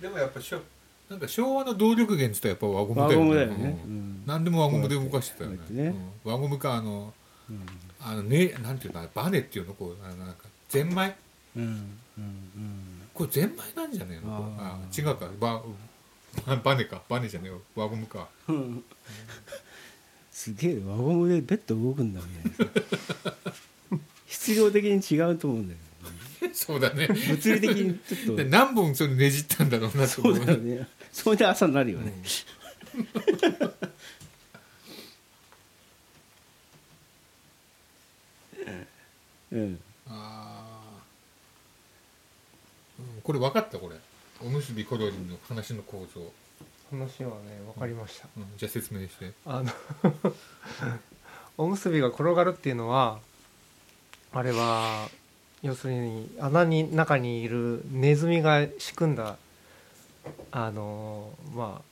[0.00, 0.60] でもやっぱしょ
[1.08, 3.52] なんか昭和の動力源って言ったらやっぱ輪ゴムだよね。
[3.52, 3.80] よね。
[3.84, 3.92] うん。
[3.92, 4.22] うん。
[4.26, 5.58] 何でも輪ゴムで動かしてたよね。
[5.70, 5.84] ね。
[6.24, 6.32] うん。
[6.32, 7.12] 輪ゴムかあの
[7.48, 7.66] うん。
[8.00, 9.74] あのねなんていうのバネっていうの？
[9.74, 11.16] こうあのなんかゼンマイ？
[11.56, 14.54] うんうんこれゼンマイなんじゃねえの？
[14.58, 15.28] ああ違うか。
[15.40, 15.62] バ
[16.46, 17.02] バ バネか。
[17.08, 17.62] バネじゃねえよ。
[17.74, 18.28] 輪ゴムか。
[20.32, 22.66] すげえ輪ゴムでベッド動くんだみたい
[23.24, 23.35] な
[24.46, 25.80] 質量的に違うと思うんだよ
[26.54, 27.08] そうだね。
[27.08, 30.34] 物理的にちょっでと何本それねじったんだろうなとそ思う。
[30.36, 30.86] うだよね。
[31.12, 32.12] それで朝になるよね、
[39.50, 39.80] うん。
[40.06, 43.02] あー。
[43.02, 43.96] うんこれ分かったこれ。
[44.40, 46.32] おむすびコロリンの話の構造。
[46.90, 49.32] 話はね分かりました、うん、じゃあ説明して。
[49.44, 49.72] あの
[51.58, 53.18] おむすびが転がるっていうのは
[54.36, 55.08] あれは
[55.62, 59.36] 要するに穴に中にいるネズミが仕組んだ
[60.52, 61.82] あのまあ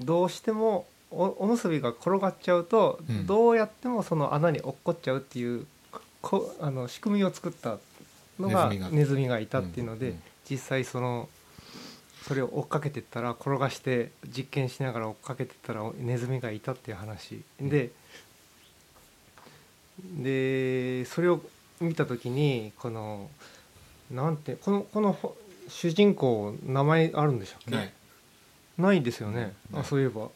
[0.00, 3.26] どうしてもおおむすびが転がっちゃうと、うん。
[3.26, 5.64] どうやってもその穴に落っこっちゃうっていう
[6.20, 7.78] こあの仕組みを作った
[8.40, 9.38] のがネズミが。
[9.38, 11.30] いたっていうので、うん実際その
[12.28, 17.40] それを追っかけてったら転がして実験しながら追っかけてったらネズミがいたっていう話。
[17.58, 17.92] で
[20.02, 21.40] でそれを
[21.80, 23.30] 見た時にこの
[24.10, 25.36] なんてこのこのほ
[25.68, 27.70] 主人公名前あるんでしたっけ？
[27.70, 27.92] ない。
[28.76, 30.28] ないですよね、あそういえば。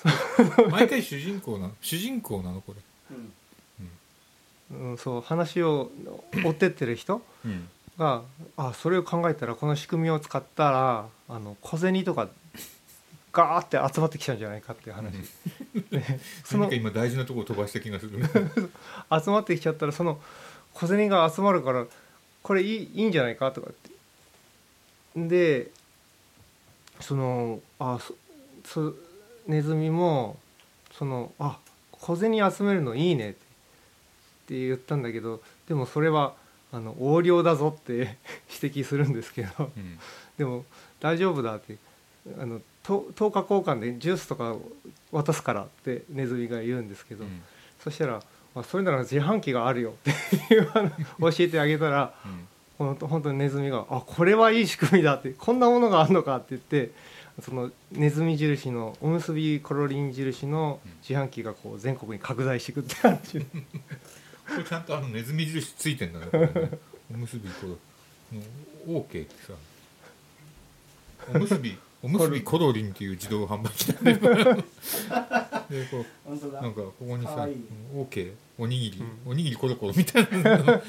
[0.70, 1.74] 毎回主人公なの？
[1.80, 2.60] 主人公なの？
[2.60, 3.16] これ。
[4.72, 5.90] うん、そう話を
[6.44, 7.22] 追ってってる人？
[7.44, 7.68] うん。
[7.98, 8.22] が
[8.56, 12.28] あそれを考えたらこの仕組みを使ったらあの小銭とか
[13.32, 15.12] ガーって集まってきちゃうんじゃないかっていう話、
[15.90, 18.18] でその今大事なところ飛ばした気がする
[19.24, 20.20] 集まってきちゃったらその
[20.74, 21.86] 小銭が集まるから
[22.42, 23.90] これいいいいんじゃないかとかって。
[25.16, 25.70] で
[27.00, 28.14] そのあそ
[28.64, 28.94] そ
[29.46, 30.38] ネズミも
[30.92, 31.58] そのあ
[31.92, 33.50] 小銭集めるのいいねって
[34.50, 36.34] って言ったんだけどでもそれは
[36.72, 38.16] あの横領だぞって
[38.62, 39.70] 指摘するんですけど。
[39.76, 39.98] うん。
[40.36, 40.64] でも
[40.98, 41.76] 大丈夫だって
[42.38, 44.56] あのと10日交換でジュースとか
[45.12, 47.42] 渡すからってネズミが言うんですけど、うん。
[47.82, 48.22] そしたら
[48.54, 50.12] 「あそれなら自販機があるよ」って
[51.18, 52.46] 教えてあげたらうん。
[52.78, 56.92] 本当にネズミが「あこれはいい仕組みだ」ってこんなものがあるのかって言って
[57.42, 63.40] そのネズミ印のおむすびコロリン印の自販機がこう全国に拡大していくって話。
[64.50, 66.70] これちゃんとあのネズミ印ついてんだねね。
[67.12, 67.78] おむすびこ
[68.32, 69.52] れもう OK ってさ。
[71.34, 72.90] おむすびおむすびコロリン。
[72.90, 74.04] っていう自動販売機なん
[75.70, 76.30] ででこう
[76.62, 77.56] なんかここにさかわいい
[77.94, 80.72] 「OK おにぎり、うおにぎりコロコロ」みたいなの。
[80.74, 80.82] あー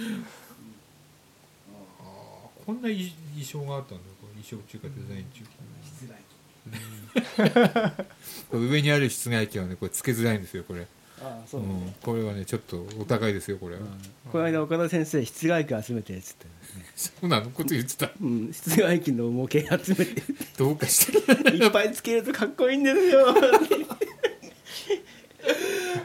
[2.66, 4.04] こんな衣衣装があったんだ
[4.44, 5.44] 衣装中かデザイン中
[5.84, 6.32] 室外機。
[8.50, 10.88] これ上にある室外機はねこれつけづらいんですよこれ、
[11.24, 11.94] ああそううなん。
[12.02, 13.82] これはねちょっとお高いですよこれは、
[14.32, 16.48] この間岡田先生室外機集めてっつって、
[16.96, 17.50] そうなの？
[17.52, 18.10] こと言ってた？
[18.22, 20.24] うん、室外機の模型集めて。
[20.58, 23.34] どうかしてるいっぱいつけるとかっこいいんですよ。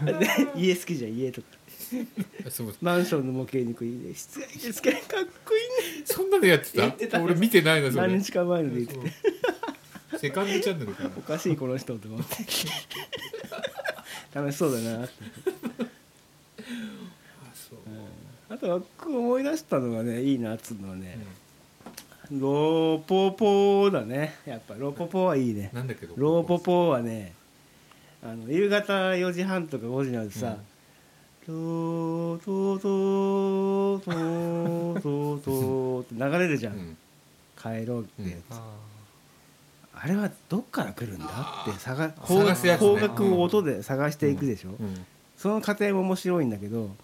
[0.05, 1.49] で家好きじゃん家とか。
[2.51, 2.75] そう。
[2.83, 5.23] マンションの模型にこう室外機つけるかっこいい
[6.01, 6.05] ね。
[6.05, 7.23] そんなのやってた？
[7.23, 8.09] 俺見てないなそれ。
[8.09, 9.11] 何日か前ので言って。
[9.11, 11.11] てセカンドチャンネルかな。
[11.17, 12.37] おかしいこの人と思って
[14.37, 15.05] 楽しそうだな。
[15.05, 15.15] って
[16.59, 17.79] あそう、
[18.51, 21.19] あと僕思い出したのがねいいなっつうのはね、
[22.31, 24.35] ローポポだね。
[24.45, 25.71] やっぱローポポはいいね。
[25.73, 27.33] なんだけどローポポはね
[28.23, 30.57] あの夕方4時半とか5時になるとさ
[31.47, 36.97] 「トートートートートートー」って流れるじゃん。
[37.57, 38.55] 帰ろうってやつ、
[39.97, 41.27] ああれはどっから来るんだ
[41.69, 42.87] って探探すやつね。
[42.87, 46.97] 方角を音で探していくでしょ、うんその過程も面白いんだけど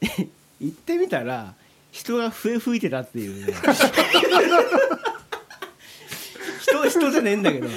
[0.60, 1.54] 行ってみたら
[1.92, 3.54] 人が笛吹いてたっていうね。
[6.60, 7.68] 人人じゃねえんだけど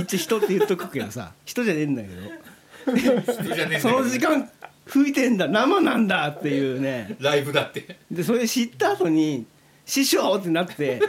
[0.00, 3.78] 一応人って言っとくけどさ人じゃねえんだけど。
[3.80, 4.50] その時間
[4.86, 7.16] 吹いてんだ生なんだっていうね。
[7.20, 7.98] ライブだって。
[8.10, 9.46] でそれ知った後に
[9.84, 11.00] 師匠ってなって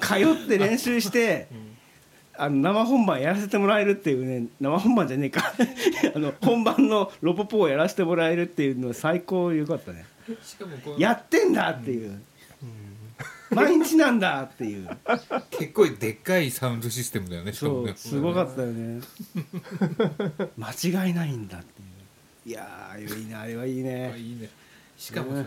[0.00, 1.48] 通って練習して、
[2.36, 5.52] あの生本番やらせてもらえるっていうね生本番じゃねえか。
[6.14, 10.04] あの本番のロポポをやらせてもらえるっていうのは最高よかったね。
[10.42, 12.20] しかもこうやってんだっていう、
[13.50, 14.88] 毎日なんだっていう。
[15.50, 17.92] 結構でっかいサウンドシステムだよねそね。
[17.92, 19.00] うすごかったよね。
[20.56, 21.84] 間違いないんだってい
[22.46, 22.50] う。
[22.50, 24.48] いやーいいねあれはいいあねいいね。
[24.96, 25.46] しかもさ、ね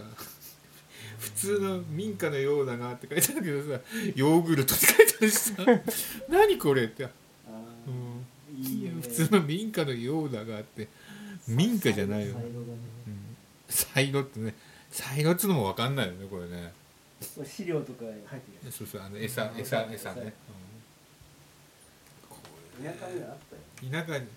[1.20, 3.82] 普通の民家のようだなって書いてあるけどさ
[4.16, 5.54] ヨーグルトって書いてあるしさ。
[6.30, 9.02] 何これって、うん、いいよね。
[9.02, 10.88] 普通の民家のようだがあって。
[11.48, 13.38] 民家じゃないよ、うん、
[13.70, 14.54] サイロってね。
[14.92, 16.74] サイロっつうのも分かんないよねこれね。
[17.46, 19.94] 資料とか入ってるそうそうあの餌餌うん。
[19.94, 20.34] 餌ね、
[22.84, 23.62] 田舎にはあったよ。
[23.84, 24.28] うん、田舎に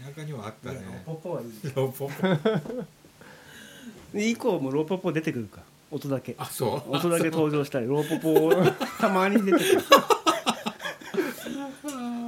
[0.00, 1.04] 田舎にはあったね。
[1.06, 1.50] ロポポはいい。
[1.74, 2.12] ロポポ
[4.14, 5.60] で以降もローポポ出てくるか
[5.90, 6.34] 音だけ。
[6.38, 6.94] あそう。
[6.94, 9.82] 音だけ登場したりローポポたまに出てくる。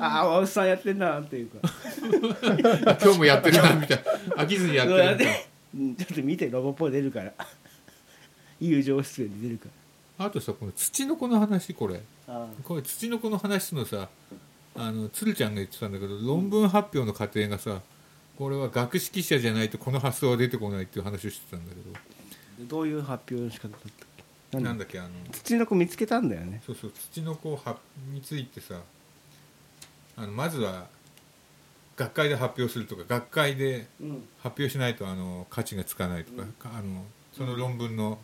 [0.01, 1.59] ああおっさんやってんなっていうか。
[3.03, 4.05] 今日もやってるなみたい
[4.37, 4.43] な。
[4.45, 4.87] 飽きずにやっ
[5.19, 5.19] て
[5.75, 7.33] るんちょっと見てロボポ出るから。
[8.61, 9.69] 友情出演で出るか
[10.19, 11.95] あとさこの土の子の話これ。
[11.95, 12.47] らあ。
[12.65, 14.09] これ土の子の話のさ
[14.75, 17.81] あの鶴ちゃんが言ってたんだけど論文発表の過程がさ
[18.37, 22.18] これは学識者じゃないとこの発想は出てこないっていう話をしてたんだけど
[22.61, 23.91] どういう発表の仕方だったっ
[24.51, 24.59] け？
[24.61, 26.63] なんだっけあの土の子見つけたんだよね。
[26.67, 27.77] そうそう土の子は
[28.13, 28.81] についてさ
[30.17, 30.87] あのまずは
[31.97, 38.19] 学会で発表するとか学会でうん発表しないとあの価値がつかないとか、かあのその論文の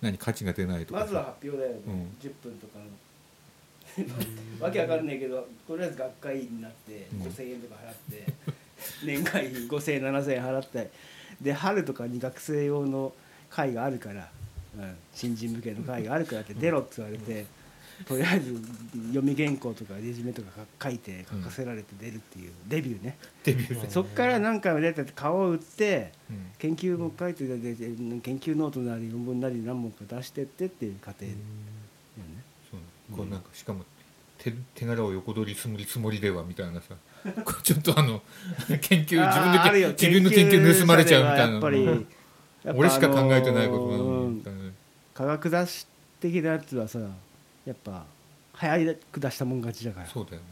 [0.00, 1.04] 何価値が出ないとかさ。
[1.06, 2.16] まずは発表だよね、うん。
[2.20, 2.84] 10分とかの。
[4.60, 7.22] わけわかんないけどとりあえず学会員になってうん。
[7.22, 8.32] 5000円とか払って、
[9.04, 10.90] 年会費5000円7000円払って
[11.40, 13.12] で春とかに学生用の
[13.54, 14.28] 会があるから、
[14.76, 17.46] うん、新人向けの会があるからって出ろって言われて、
[18.08, 18.54] とりあえず
[19.08, 20.48] 読み原稿とかレジュメとか
[20.82, 23.16] 書いて書かせられて出るっていう、デビューね。
[23.44, 26.46] デビューで、そっから何回も出て顔を売ってうん。
[26.58, 31.34] 研究も書いて研究ノートなり論文なり何本か出してってっていう過程ね。
[32.70, 33.16] そう。
[33.16, 33.84] こうなんかしかも
[34.38, 36.96] 手手柄を横取りするつもりではみたいなさ。
[37.62, 38.20] ちょっとあの
[38.82, 41.52] 研究自分で自分の研究盗まれちゃうみたいな。
[41.52, 42.02] やっぱりやっぱ
[42.72, 44.42] 俺しか考えてないことなあのに
[45.12, 45.86] 科学雑誌
[46.20, 46.98] 的なやつはさ
[47.66, 48.04] やっぱ
[48.62, 50.06] 流行り下したもん勝ちだから。
[50.06, 50.46] そうだよね。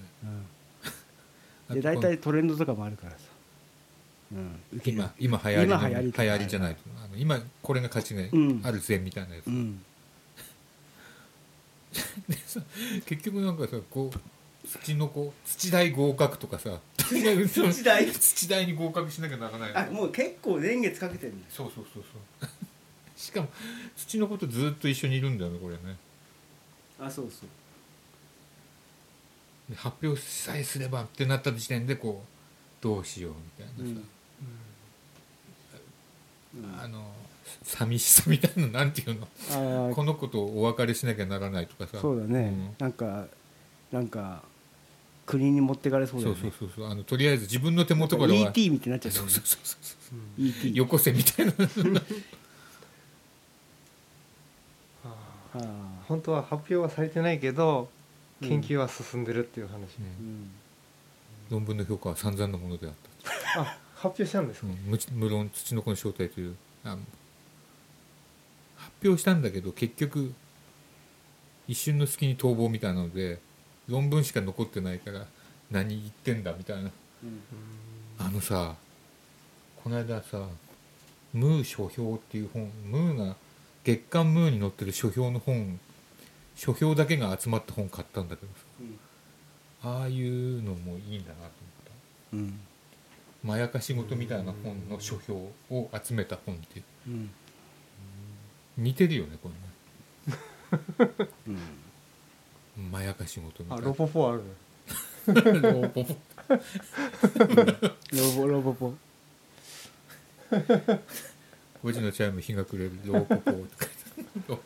[1.70, 3.18] うん、で大体トレンドとかもあるからさ、
[4.32, 8.60] うん、今今流行りの今流行り流行りじゃないとあの今これが価値がうん。
[8.64, 9.82] あるぜみたいなやつ、うん。
[12.28, 12.60] でさ
[13.06, 14.18] 結局なんかさこう
[14.64, 16.80] 土の子土大合格とかさ。
[16.96, 21.46] 土 土大土大に合格しなきゃならないあもう結構年月かけてるんだ。
[21.46, 22.04] よそうそうそう
[22.40, 22.50] そう。
[23.16, 23.48] しかも
[23.96, 25.96] 土の子とずっと一緒にいるんだよねこれね。
[26.98, 27.48] あそうそう。
[29.70, 34.00] で発表さえすればってなった時点でこうどうしようみたいな
[36.78, 37.12] さ、あの
[37.62, 39.92] 寂しさみたいななんていうの？
[39.94, 42.00] この子とお別れしなきゃならないとかさ。
[42.00, 42.74] そうだね、ん。
[42.78, 43.26] なんか
[43.90, 44.42] なんか
[45.26, 46.40] 国に持ってかれそうだよね。
[46.40, 46.90] そうそうそうそう。
[46.90, 50.18] あのとりあえず自分の手元からは ET みたいになっちゃうよねそうそうそうそうそう。
[50.46, 51.52] ET よこせみたいな。
[56.08, 57.88] 本当は発表はされてないけど
[58.40, 58.48] うん。
[58.48, 60.50] 研究は進んでるっていう話、うん。
[61.50, 62.92] 論文の評価は散々なものであっ
[63.22, 63.60] た。
[63.60, 63.64] あ
[63.94, 64.74] 発表したんですか、うん。
[64.86, 66.56] 無無論土の子の正体という。
[66.84, 66.96] あ
[68.76, 70.32] 発表したんだけど結局
[71.68, 73.38] 一瞬の隙に逃亡みたいなので
[73.88, 75.26] 論文しか残ってないから
[75.70, 76.90] 何言ってんだみたいな。
[78.18, 78.74] あのさ
[79.82, 80.46] この間さ
[81.32, 83.36] 「ムー書評」っていう本ムーが
[83.84, 85.78] 月刊ムーに載ってる書評の本
[86.54, 88.52] 書評だけが集まった本買ったんだけど
[89.82, 91.50] さああいうのもいいんだなと思っ
[92.30, 92.36] た。
[92.36, 92.60] うん
[93.44, 96.84] まやかし事みたいな本の書評を集めた本っていう。
[97.08, 97.30] うん。
[98.78, 99.50] 似てるよねこ
[100.28, 101.32] れね。
[101.48, 101.58] う ん
[102.76, 103.78] まやかし事みたい。
[103.78, 104.42] なあロポポある。
[105.26, 106.16] ロポポ。
[106.48, 108.94] ロボロボポ
[110.50, 113.52] 5時のチャイム日が暮れるローポポ。
[113.52, 114.62] とか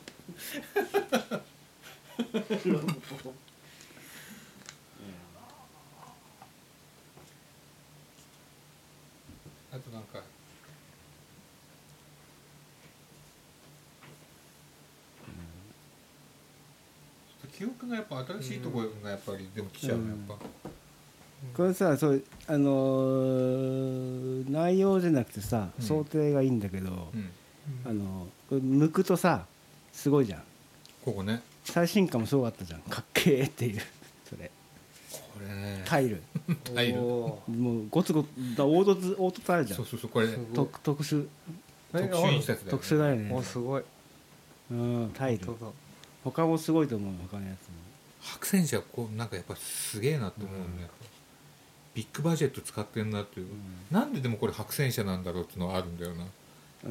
[2.35, 2.97] 言って
[9.73, 20.47] あとなんかちょっと記憶がやっぱ新しいところがやっぱりでも来ちゃうねやっぱ。
[21.55, 25.85] これさそうあのー内容じゃなくてさ、うん。
[25.85, 27.31] 想定がいいんだけど、うん。
[27.85, 29.47] あのこれ抜くとさ
[29.93, 30.43] すごいじゃん。
[31.05, 31.43] ここね。
[31.65, 32.81] 最新刊もすごかったじゃん。
[32.83, 33.81] かっけえっていう。
[34.29, 34.51] それ。
[35.11, 35.83] これね。
[35.87, 36.23] タイル。
[36.75, 37.01] タイル。
[37.01, 40.29] もうゴツゴツだ凹凸凹凸あるじゃんそうそうそうこれ。
[40.55, 41.27] 特特殊
[41.95, 42.33] え特殊。
[42.33, 43.31] 印刷だよね特殊だよね。
[43.33, 43.83] おすごい。
[44.71, 45.47] うんタイル。
[45.47, 45.73] 本当だ
[46.31, 47.75] 他もすごいと思う他のやつも。
[48.21, 50.89] 白戦車こうなんかやっぱすげえなって思うね、
[51.95, 53.47] ビッグバジェット使ってんなっていう、
[53.91, 56.25] なんででもこれ白戦車なんだろうっていうのはあるんだよな、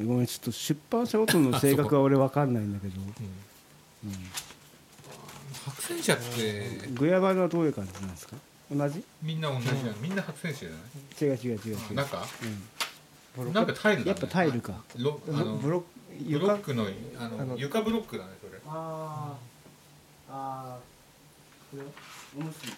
[0.06, 3.04] ごめんちょっと出版社ごとの性格は俺分かんないんだけど、 う。
[4.08, 4.12] ん。
[5.66, 6.60] 白戦車って。
[6.86, 8.36] うん、グヤバはどういう感じなんですか？
[8.72, 9.04] 同じ？
[9.22, 10.76] みんな同じじゃん、みんな白戦車じゃな
[11.34, 11.38] い？
[11.38, 12.06] 違う違う違う違う、なん。
[12.08, 12.26] か
[13.38, 14.82] うなんかタイルだ、ね、ん、やっぱタイルか。
[14.96, 15.86] ロあのブロブ
[16.26, 16.86] 床ロックの
[17.18, 18.30] あのあの床ブロックだね
[18.68, 20.32] あー。
[20.32, 21.76] あー。
[21.76, 21.82] これ
[22.40, 22.72] おむすび。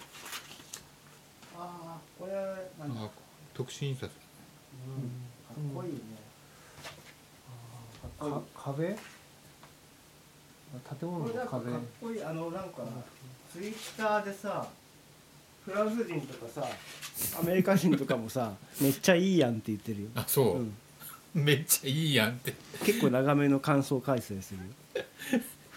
[1.55, 3.09] ああこれはなんだあ
[3.53, 4.05] 特殊印刷。
[4.05, 5.71] うん。
[5.71, 5.99] かっこいいね。
[8.01, 8.31] かっこいい。
[8.31, 8.95] か壁？
[10.99, 12.23] 建物これなんかかっの壁こいい。
[12.23, 12.83] あのなんか
[13.51, 14.67] ツイッターでさ
[15.65, 16.67] フランス人とかさ
[17.39, 20.73] アメリカ人とかもさ めっちゃいいやんって言ってるよ、あそう、うん、
[21.33, 22.53] めっちゃいいやんって。
[22.85, 24.65] 結構長めの感想を返したりするよ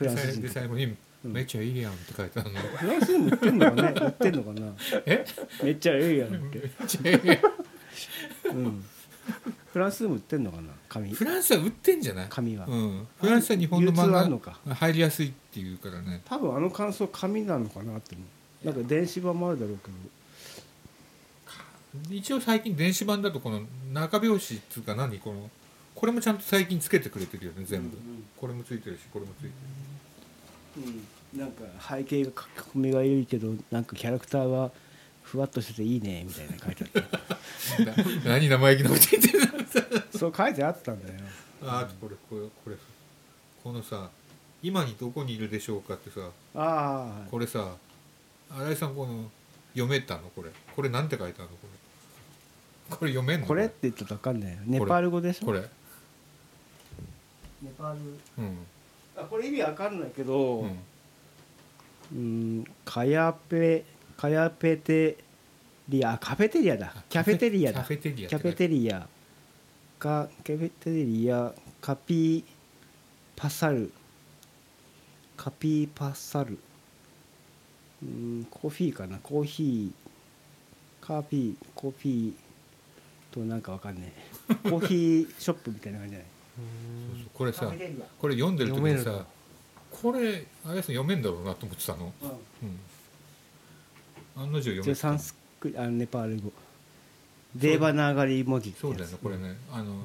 [0.09, 0.85] フランス人で最後に
[1.25, 2.61] うんめっちゃいいやんって書いてあるの。
[2.61, 4.73] フランスでも売ってんのかね売ってんのかな。
[5.07, 5.25] え？
[5.63, 7.35] めっちゃええやんって、めっちゃいいや
[8.53, 8.57] ん。
[8.57, 8.85] うん、
[9.73, 11.11] フランスでも売ってんのかな紙。
[11.11, 12.27] フランスは売ってんじゃない？
[12.29, 14.59] 紙は、うん、フランスは日本の流通あるの漫か。
[14.67, 16.23] 画入りやすいっていうからね。
[16.25, 18.25] 多分あの感想紙なのかなって思
[18.65, 18.67] う。
[18.67, 19.95] なんか電子版もあるだろうけど。
[22.11, 23.61] 一応最近電子版だとこの
[23.93, 25.19] 中表紙っていうか何？
[25.19, 25.51] この
[25.95, 29.51] これもちゃんと最近つけてくれてるよね全部、うんこれもついてるしこれもついて
[30.77, 31.63] うん、なんか
[31.97, 34.71] 背景が書き込みがいいけどなんかキャラクターは
[35.23, 38.25] ふわっとしてていいねみたいな書いてあっる。
[38.25, 40.01] な何生意気なこと言ってんだ。
[40.11, 41.21] た そう書いてあったんだよ。
[41.65, 42.77] ああとこれこれこれ。
[43.63, 44.11] このさ
[44.63, 46.21] 「今にどこにいるでしょうか」ってさ。
[46.55, 47.77] ああこれさ
[48.51, 49.31] 新井さんこの
[49.73, 50.29] 読めたの？
[50.35, 50.51] これ。
[50.75, 51.57] これなんて書いてあるの？
[51.57, 51.67] こ
[52.91, 52.97] れ。
[52.97, 53.47] これ読めんの？
[53.47, 54.59] これって言ったら分かんないよ。
[54.67, 55.47] ネパール語でしょ？
[55.47, 55.61] これ。
[57.63, 58.01] ネパール。
[58.39, 58.45] うん。
[58.45, 58.49] あ
[59.23, 60.79] これ意味わかんないけどうん
[62.13, 63.85] うんカヤペ
[64.17, 65.17] カヤペテ
[65.89, 66.95] リアあカフェテリアだ。
[67.09, 67.83] キャフェテリアだ。
[67.83, 69.09] キャフェテリアキャフェテリア。
[69.99, 72.45] かキャフェテリアカピ
[73.35, 73.91] パサル。
[75.37, 76.59] カピパサル。
[78.03, 79.19] うんコーヒーかな。
[79.19, 81.05] コーヒー。
[81.07, 84.13] カーピーコーヒーとなんかわかんね
[84.65, 84.71] え。
[84.71, 86.29] コーヒーショップみたいな感じじゃない？
[87.35, 87.73] これさ
[88.19, 89.25] これ読んでる時にさ
[89.91, 92.29] これあれですね読めんだろうなと思ってたの、うん。
[94.39, 94.91] うん、案の定読めてた。
[94.91, 96.53] 一応サンスクリあのネパール語。
[97.55, 99.57] デーバナーガリ文字ってそうだよねこれね。
[99.71, 100.05] あの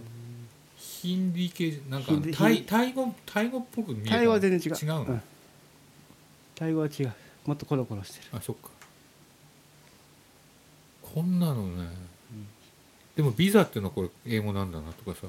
[0.75, 4.85] ヒンディー系なんかタイタイ語タイ語っぽく見えたタイ語は全然違う。
[4.85, 5.21] 違うの、ん。
[6.55, 7.13] タイ語は違う。
[7.45, 8.25] もっとコロコロしてる。
[8.33, 8.69] あそっか。
[11.01, 11.87] こんなのね、
[13.15, 15.25] でもビザっていうのはこれ英語なんだなとかさ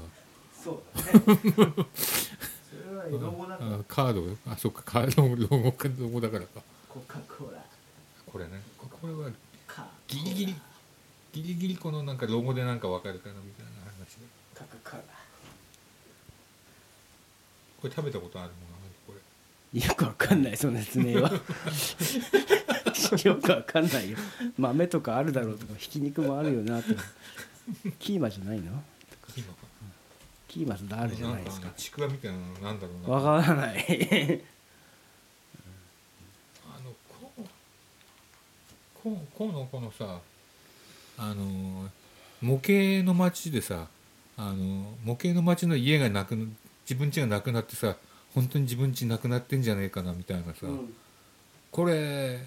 [0.69, 1.53] そうだね。
[1.55, 3.75] それは英語だから。
[3.77, 4.53] あカード。
[4.53, 5.23] あそっかカード。
[5.35, 7.64] ロゴかロゴだからかコカ・コーラ。
[8.31, 9.31] これねここれは
[9.66, 10.55] カギリギリ
[11.33, 14.27] ギリギリこのなんかロゴでなんかわかるかなみたいな話で。
[14.55, 15.05] カカ・コーラ。
[17.81, 18.66] これ食べたことあるもの
[19.07, 19.81] これ。
[19.81, 21.31] よくわかんないその説明は
[23.25, 24.19] よくわかんないよ。
[24.59, 27.03] 豆とかあるだろうとかひき肉もあるよなとか
[27.99, 28.64] キーマじゃないの？
[28.64, 28.83] 今
[30.49, 31.70] キーマってあるじゃないですか。
[31.76, 33.14] ちくわみたいなのなんだろうな。
[33.16, 33.84] わからない。
[36.66, 37.42] あのこう
[39.03, 40.20] こうこうのこのさ
[41.18, 41.90] あの
[42.40, 43.88] 模型の町でさ
[44.36, 46.46] あの模型の町の家がなくな
[46.88, 47.96] 自分家がなくなってさ
[48.34, 50.94] 本当に自分家なくなってんじゃねえかなみたいなさ、うん。
[51.70, 52.46] これ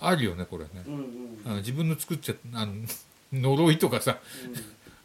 [0.00, 1.02] あるよねこれね、うんうん。
[1.46, 2.74] あの自分の作っちゃあの
[3.32, 4.18] 呪いとかさ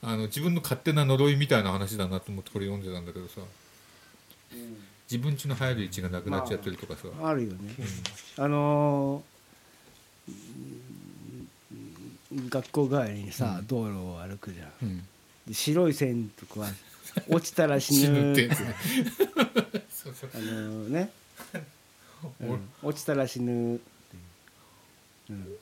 [0.04, 3.42] あの自分の勝手な呪いみたいな話だなと思ってこれ読んでたんだけどさ。
[5.10, 7.76] 自分家の入る位置がなくなっちゃってるとかさ、あるよね。
[8.38, 9.34] あのー
[12.50, 13.68] 学校帰りにさ、うん。
[13.68, 15.06] 道路を歩くじゃん。
[15.54, 16.70] 白い線とかは
[17.30, 18.50] 落ちたら死死ぬぬって
[20.34, 21.12] あのね、
[22.82, 23.80] 落ちたら死ぬ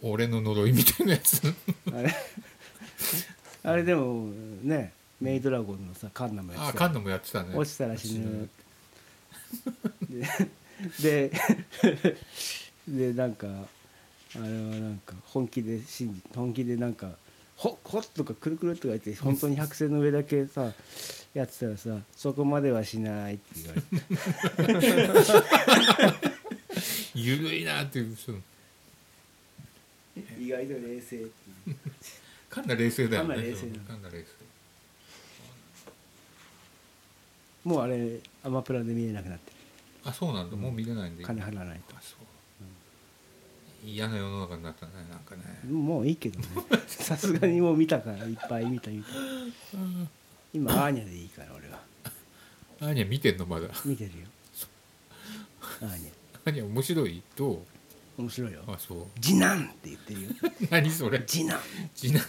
[0.02, 1.42] 俺の呪いみたいなやつ。
[1.88, 2.16] うん、あれ？
[3.64, 4.30] あれでも
[4.64, 6.78] ねメイドラゴンのさカンナもやってた。
[6.78, 7.56] あカンナもやってたね。
[7.56, 8.50] 落ちたら死ぬ
[11.00, 12.18] でで
[12.88, 17.12] でなんかあれはなんか本気で信じ本気でなんか
[17.58, 20.72] 「ほっほっ」とか「くるくる」とか言って本当に白線の上だけさ
[21.34, 25.02] やってたらさ「そこまではしない」って言われて。
[27.14, 28.18] ゆるいなっていう
[30.40, 31.76] 意外と冷静っていう
[32.52, 33.30] カンナ冷静だよね。
[33.30, 34.26] カンナ冷静な冷静。
[37.64, 39.52] もうあれアマプラで見えなくなって
[40.04, 40.58] あそうなんだ。
[40.58, 41.96] もう見れないんでる金払わないと。
[41.96, 42.26] あそう。
[43.84, 45.72] 嫌な世の中になったねなんかね。
[45.72, 46.46] もういいけどね。
[46.88, 49.10] さすがにもう見たからいっぱい見た見た。
[50.54, 51.80] 今アーニャでいいから俺は。
[52.82, 53.70] アーニャ見てんのまだ。
[53.86, 54.28] 見てるよ。
[55.82, 56.12] アーニャ。
[56.46, 57.22] アーニャ面白い？
[57.38, 57.64] ど
[58.18, 58.62] 面白いよ。
[58.68, 59.08] うあそう。
[59.20, 60.30] 次男って言ってるよ。
[60.70, 61.24] 何それ？
[61.26, 61.60] 次男。
[61.96, 62.24] 次男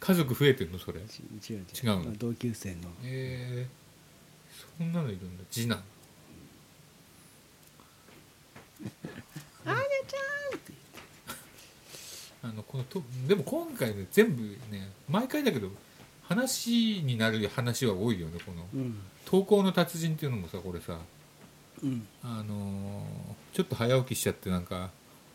[0.00, 0.78] 家族増えてんの？
[0.78, 1.00] それ？
[1.00, 1.20] ち
[1.50, 1.64] 違う違う。
[1.82, 2.16] 違うの？
[2.16, 2.80] 同級生の。
[3.02, 5.44] えー、そんなのいるんだ。
[5.50, 5.82] 次男。
[9.66, 10.72] アーニャちゃんって。
[12.42, 15.70] あのこのとでも今回ね全部ね毎回だけど
[16.22, 18.66] 話になる話は多いよねこの。
[18.74, 18.98] うん。
[19.24, 20.98] 投稿の達人っていうのもさこれさ。
[21.82, 22.06] うん。
[22.22, 24.90] あのーちょっと早起きしちゃってなんか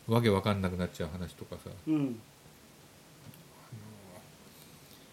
[0.10, 1.70] わけわかんなくなっちゃう話とかさ。
[1.88, 2.20] うん。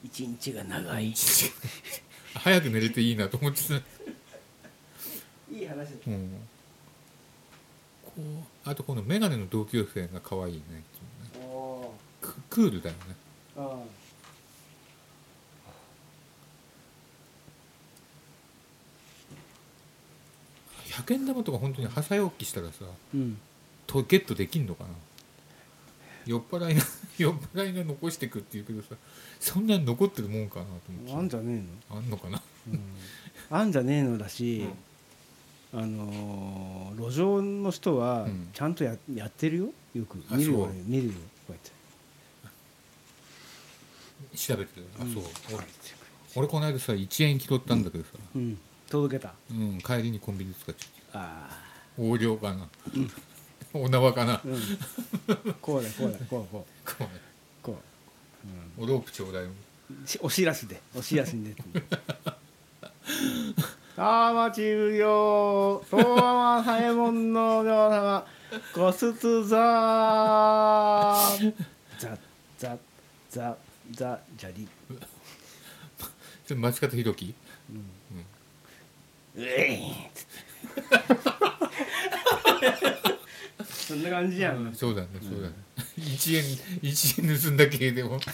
[0.05, 1.13] 一日が長い。
[2.35, 3.75] 早く寝れていいなと思ってた、
[5.53, 5.95] いい話だ。
[6.07, 6.47] うん、
[8.65, 10.61] あとこの眼鏡の同級生が可愛いね。
[10.61, 10.83] いね
[12.21, 13.17] ククールだよね。
[13.57, 13.79] あ
[21.03, 22.85] 100円玉とか本当にはさよ置きしたらさ
[23.15, 23.39] うん
[23.87, 24.91] とゲットできんのかな？
[26.27, 26.83] 酔っ払いが
[27.19, 28.97] 酔っ払いが残してくっていうけどさ
[29.39, 31.13] そんなに残ってるもんかなと思って。
[31.15, 32.43] あんじゃねあんのかな？
[32.69, 34.67] えの、うん、あんじゃねえのだし、
[35.73, 38.49] あのー路上の人はうん。
[38.53, 39.73] ちゃんとややってるよ？
[39.95, 40.23] よく。
[40.31, 41.19] あ見るよ見るよこ
[41.51, 41.71] うやって。
[44.37, 45.21] 調べてるあそう、うん。
[45.55, 45.65] 俺
[46.35, 48.59] 俺この間さ1円拾ったんだけどさ、うん。
[48.89, 49.35] 届けた。
[49.51, 49.79] うん。
[49.79, 51.49] 帰りにコンビニ使っちゃっあ
[51.97, 52.69] た横領かな、
[53.83, 54.61] お縄かな、うん、
[55.61, 56.67] こうだこうだこうこうこ
[57.01, 57.07] う
[57.63, 57.79] こ
[58.77, 59.45] う、うん、おロープちょうだい
[60.21, 60.81] おしらすで。
[60.97, 61.55] おしらすで
[63.99, 68.27] あて魂奉行東和左衛門の女王様
[68.75, 69.57] ごすつざ
[71.99, 72.19] ざ
[72.59, 72.77] ざ
[73.31, 73.57] ザ
[73.91, 74.67] ザザ
[76.47, 77.35] ジャ松方弘樹
[77.71, 77.75] う
[79.39, 80.27] えいっつっ
[83.07, 83.16] て
[83.87, 85.55] そんな感じやん、そうだねそうだね、
[85.97, 86.45] 1 円
[86.83, 88.19] 一円盗んだ系でも。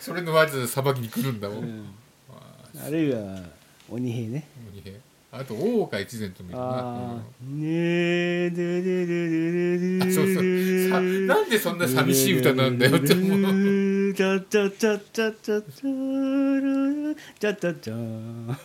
[0.00, 1.86] それのわざわざさばきに来るんだもん、うん。
[2.34, 3.40] ああるいは
[3.88, 4.48] 鬼兵ね。
[4.72, 4.96] ー鬼平
[5.30, 6.64] あと大岡越前ともいるな。
[6.64, 6.78] あ
[7.10, 7.60] あうん。
[7.60, 18.56] ねえでででででであそうそうさなんでそんな寂しい歌なんだよって思うチャチャチャチャチャチャチャチャチャ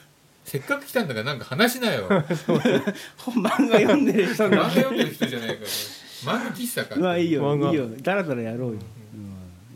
[0.45, 2.07] せっかく来たんだからなんか話しなよ。
[3.17, 4.45] 本漫画読んでる人。
[4.45, 5.59] 漫画が読んでる人じゃないから。
[5.61, 6.95] 漫画喫茶か。
[6.97, 7.55] まあいいよ。
[7.71, 7.89] いいよ。
[8.01, 8.79] だらだらやろうよ、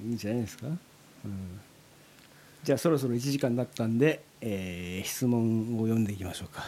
[0.04, 0.10] うん。
[0.10, 1.60] いいんじゃないですか、うん、
[2.64, 6.66] じゃあそろそろ1時間だったんで、えー質問を読んでいきましょうか。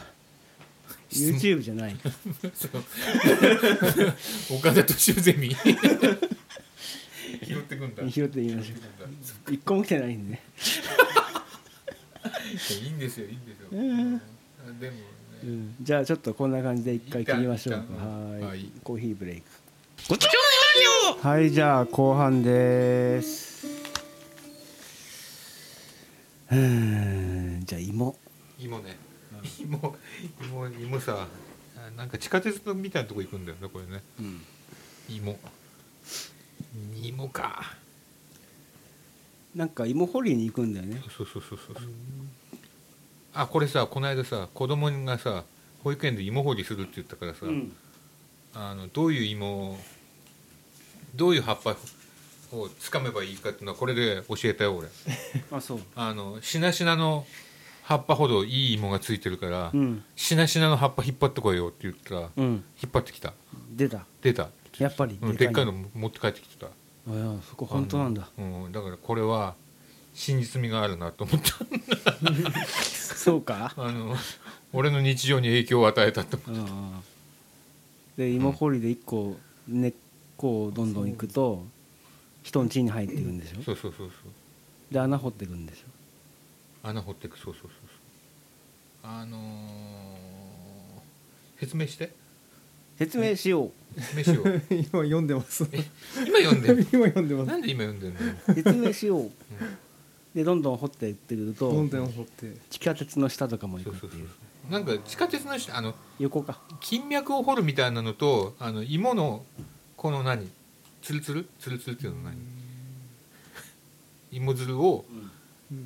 [1.12, 1.96] YouTube じゃない。
[4.50, 5.56] 岡田敏夫ゼミ。
[7.44, 8.10] 拾ってくんだ。
[8.10, 8.76] 拾っていきましょ
[9.50, 9.54] う。
[9.54, 10.32] 一個も来てないんで。
[10.34, 10.42] ね、
[12.84, 14.16] いいんですよいいんですよ、うん。
[14.16, 14.22] あ
[14.80, 15.04] でもね、
[15.44, 17.84] うん、じゃあちょっとこんな感じで一回切りましょうか。
[17.84, 18.62] 一旦ははい。
[18.62, 18.72] い。
[18.84, 19.44] コーヒーブレイク。
[21.28, 23.68] はいじゃあ後半です。
[26.52, 26.58] うー
[27.62, 27.66] ん。
[27.66, 28.16] じゃあ芋。
[28.60, 28.98] 芋ね。
[29.60, 29.96] 芋
[30.44, 31.28] 芋芋さ
[31.78, 34.04] あなんか地下鉄みたいなとこ行くんだよねこれね。
[34.20, 34.42] うん。
[35.10, 35.40] 芋。
[37.02, 37.76] 芋か
[39.56, 41.02] なんか芋掘りに行くんだよね。
[41.16, 41.84] そうそうそうそうそう。
[43.34, 45.44] あこれさこの間さ子供がさ
[45.84, 47.74] 保育園で芋掘りするって言ったからさ、うん。
[48.54, 49.78] あのどういう芋を
[51.16, 51.76] どういう葉っぱ
[52.54, 54.88] をつかめばいいかっていうのはこれで教えたよ俺。
[55.52, 55.80] あそう。
[55.96, 57.26] あのしなしなの
[57.84, 60.04] 葉っぱほどいい芋がついてるから、うん。
[60.16, 62.64] しなしなの葉っぱ引っ張ってこいよって言ったらうん。
[62.82, 63.34] 引っ張ってきた。
[63.76, 64.06] 出た。
[64.22, 66.68] 出たやっぱりうん、でっかいの持って帰ってきてた
[67.08, 68.28] あそこ本当なんだ。
[68.38, 69.56] うん、だからこれは
[70.14, 72.64] 真実味があるなと思った。
[72.72, 73.74] そうか。
[73.78, 74.16] あの
[74.74, 77.04] 俺の日常に影響を与えたと思うんうん
[78.18, 79.38] で芋掘りで一個
[79.68, 79.94] 根っ
[80.38, 81.64] こをどんどんいくと
[82.44, 83.60] 人の地に入っていくんでしょ？
[83.60, 84.94] うそうそうそうそう。
[84.94, 86.88] で穴掘っていくんでしょ？
[86.90, 87.72] 穴掘っていくそうそうそう
[89.04, 89.12] そう。
[89.12, 89.42] あのー
[91.60, 92.12] 説明して
[93.02, 94.62] 説明しよ説明しよう。
[94.70, 95.68] 今読んでます。
[96.24, 97.48] 今読んでる今読んでます。
[97.48, 98.54] なんで今読んでんの？
[98.54, 99.22] 説明しよう。
[99.22, 99.32] うん。
[100.36, 102.56] でどんどん掘っていってくるとどんどん掘って。
[102.70, 103.94] 地下鉄の下とかも行そう。
[103.94, 104.30] そうそうくっていう。
[104.72, 106.62] なんか地下鉄の下あの横か。
[106.80, 109.44] 金脈を掘るみたいなのとあの芋の
[109.98, 110.48] この何？
[111.02, 111.48] ツルツル？
[111.60, 112.38] ツルツルっていうの何？
[114.32, 115.06] 芋づるを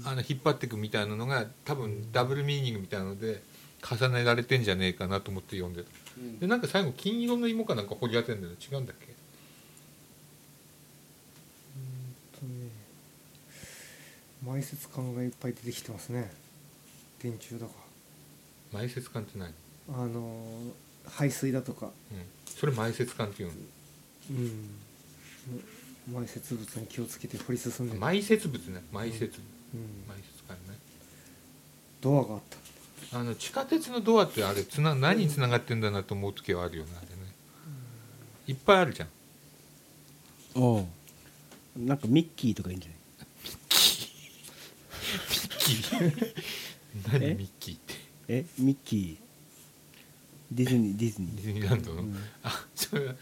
[0.03, 3.41] あの引っ張っていくみたいなのが多分ダブルミーニングみたいなので
[3.82, 6.05] 重ねられてんじゃねえかなと思って読んでた
[6.39, 9.07] でなんか最後金色の芋かなんか掘り当てんだよ違うんだっけ？
[12.39, 12.70] とね
[14.45, 16.32] 埋設感がいっぱい出てきてますね。
[17.22, 17.74] 電柱だか。
[18.74, 19.53] 埋設管って何、
[19.89, 21.88] あのー排水だとか。
[22.11, 23.55] うん、それ埋設管っていうの？
[24.32, 24.70] うん。
[26.13, 28.82] 埋設物に気をつけて掘り進んで、埋設物ね。
[28.91, 29.26] 埋設、
[29.74, 29.82] うん。
[30.11, 30.78] 埋設管ね。
[32.01, 32.57] ドアがあった
[33.14, 37.16] あの地下鉄のドアってあれつな何につながってんだなと思う時はあるよねあれね。
[38.48, 39.10] いっぱいあるじゃん。
[40.56, 40.86] おう。
[41.78, 42.98] なんかミッキーとかいいんじゃない？
[45.30, 46.34] ミッキー？
[47.12, 47.34] 何え？
[47.36, 47.93] ミッキーって？
[48.28, 48.46] え？
[48.60, 49.18] ミッキー。
[50.52, 51.93] ディズニーディズニディーズニーランド？
[51.93, 52.16] の、うん。
[52.43, 53.14] あそれは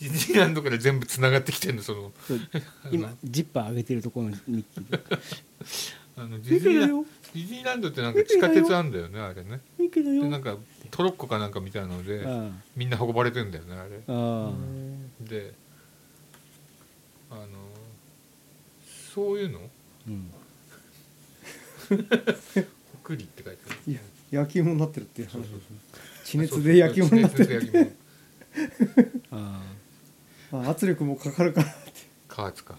[0.00, 2.12] ディズニーランドから全部つながってきてんのその。
[2.26, 2.40] そう。
[2.90, 5.20] 今ジッパー上げてるところのミッキー
[6.16, 9.60] あのディズニーランディズニーランドってなんか地下鉄あんだよねあれね。
[9.78, 10.56] でなんか
[10.90, 12.62] トロッコかなんかみたいなのでうん。
[12.76, 14.00] みんな運ばれてんだよねあれ。
[14.08, 14.52] あ
[15.20, 15.52] で
[17.30, 17.46] あの
[19.14, 19.58] そういうの？
[20.08, 20.30] うん。
[21.88, 21.96] ほ
[23.02, 23.78] くりって書いてある。
[23.86, 25.44] いや焼き芋になってるっていう話。
[26.24, 27.96] 地熱で焼き芋になってる
[29.32, 29.60] あ
[30.52, 31.90] あ圧力もかかるからって、
[32.28, 32.78] 加圧か。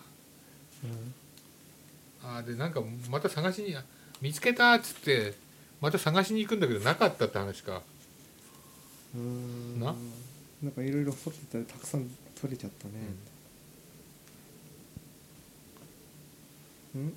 [2.24, 3.84] あーでなんかまた探しにあ
[4.22, 5.34] 見つけたっつって
[5.82, 7.82] また探しに行くんだけどなかったって話か。
[9.16, 9.80] うん。
[9.80, 9.96] な？
[10.64, 12.10] なんかいろいろ掘ってたらたくさん
[12.40, 12.94] 取れちゃったね。
[16.96, 17.14] うん。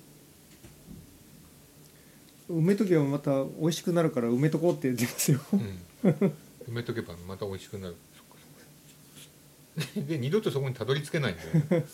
[2.49, 5.39] 埋めとけばまた美味しくなるから埋めとこうって言ってますよ。
[5.53, 5.61] うん、
[6.09, 6.33] 埋
[6.67, 7.95] めとけばまた美味しくなる。
[9.95, 11.49] で二度とそこにたどり着けないんだよ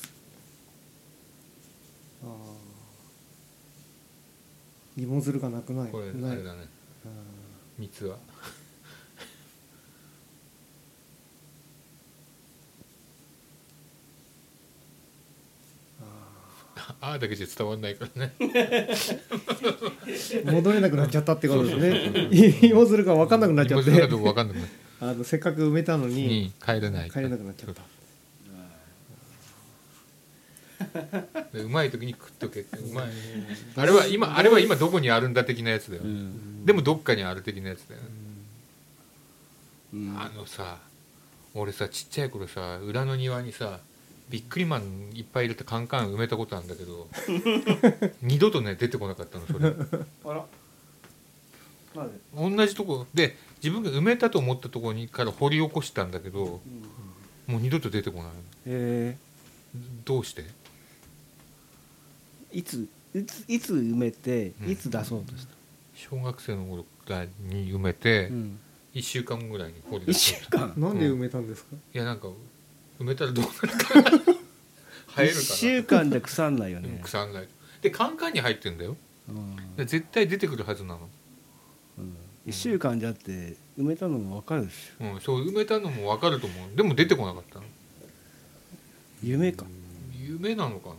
[2.24, 5.92] あー芋づるがなくない。
[5.92, 6.68] これないあれだね。
[7.78, 8.18] 三つは。
[17.02, 18.34] ああだけじゃ伝わんないからね。
[20.46, 22.30] 戻れなくなっちゃったってことですね。
[22.70, 23.92] 芋づるが分かんなくなっちゃって。
[23.92, 24.68] 分かんなくなっ
[25.02, 26.28] あのせっかく埋めたのに。
[26.28, 27.12] に帰れない。
[27.12, 27.82] 帰れなくなっちゃった
[30.80, 30.85] で
[31.54, 32.62] うまい時に食っとけ。
[32.62, 33.06] ってうまい
[33.76, 36.66] あれは今あれは今どこにあるんだ的なやつだよ、あうん。
[36.66, 38.08] でもどっかにある的なやつだよね、
[39.94, 40.18] うん。
[40.18, 40.80] あのさ
[41.54, 43.80] 俺さちっちゃい頃さ裏の庭にさ
[44.30, 47.08] ビックリマンいっぱい入れてカンカン埋めたことあるんだけど
[48.22, 49.74] 二度とね出てこなかったのそれ。
[50.26, 50.46] あら。
[51.96, 52.58] なんで？
[52.58, 53.06] 同じとこ。
[53.14, 56.62] で自分が埋めたと思ったところにから掘り起こしたんだけど
[57.48, 58.32] もう二度と出てこない。
[58.66, 59.18] え
[60.04, 60.42] どうして？
[60.42, 60.46] ー
[62.56, 64.72] いついついつ埋めてうん。
[64.72, 65.54] いつ出そうとした？
[65.96, 68.60] 小学生の頃くらいに埋めてうん。
[68.94, 70.74] 1週間後ぐらいに掘り出一し週間？
[70.78, 72.28] なんで埋めたんですか、いやなんか
[73.00, 74.12] 埋めたらどうなるかな。
[75.16, 77.48] 生えるかな一週間で腐んないようんね腐らない。
[77.82, 78.96] でカンカンに入ってんだよ。
[79.30, 79.56] うん。
[79.76, 81.10] で絶対出てくるはずなの。
[81.98, 82.16] うん。
[82.46, 85.14] 一週間じゃって埋めたのも分かるでしょ。
[85.14, 86.76] うん、そう埋めたのも分かると思う。
[86.76, 87.66] でも出てこなかったの。
[89.24, 89.66] 夢か。
[90.18, 90.96] 夢なのかな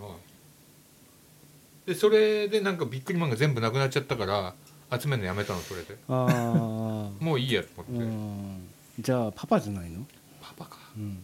[1.86, 4.54] でそれでなんかビックリマンが全部なくなっちゃったから
[4.98, 5.96] 集めるのやめたのそれで。
[6.08, 8.68] ああ もういいやと思って、うん。
[9.00, 10.04] じゃあパパじゃないの？
[10.40, 10.78] パパか。
[10.96, 11.22] うん。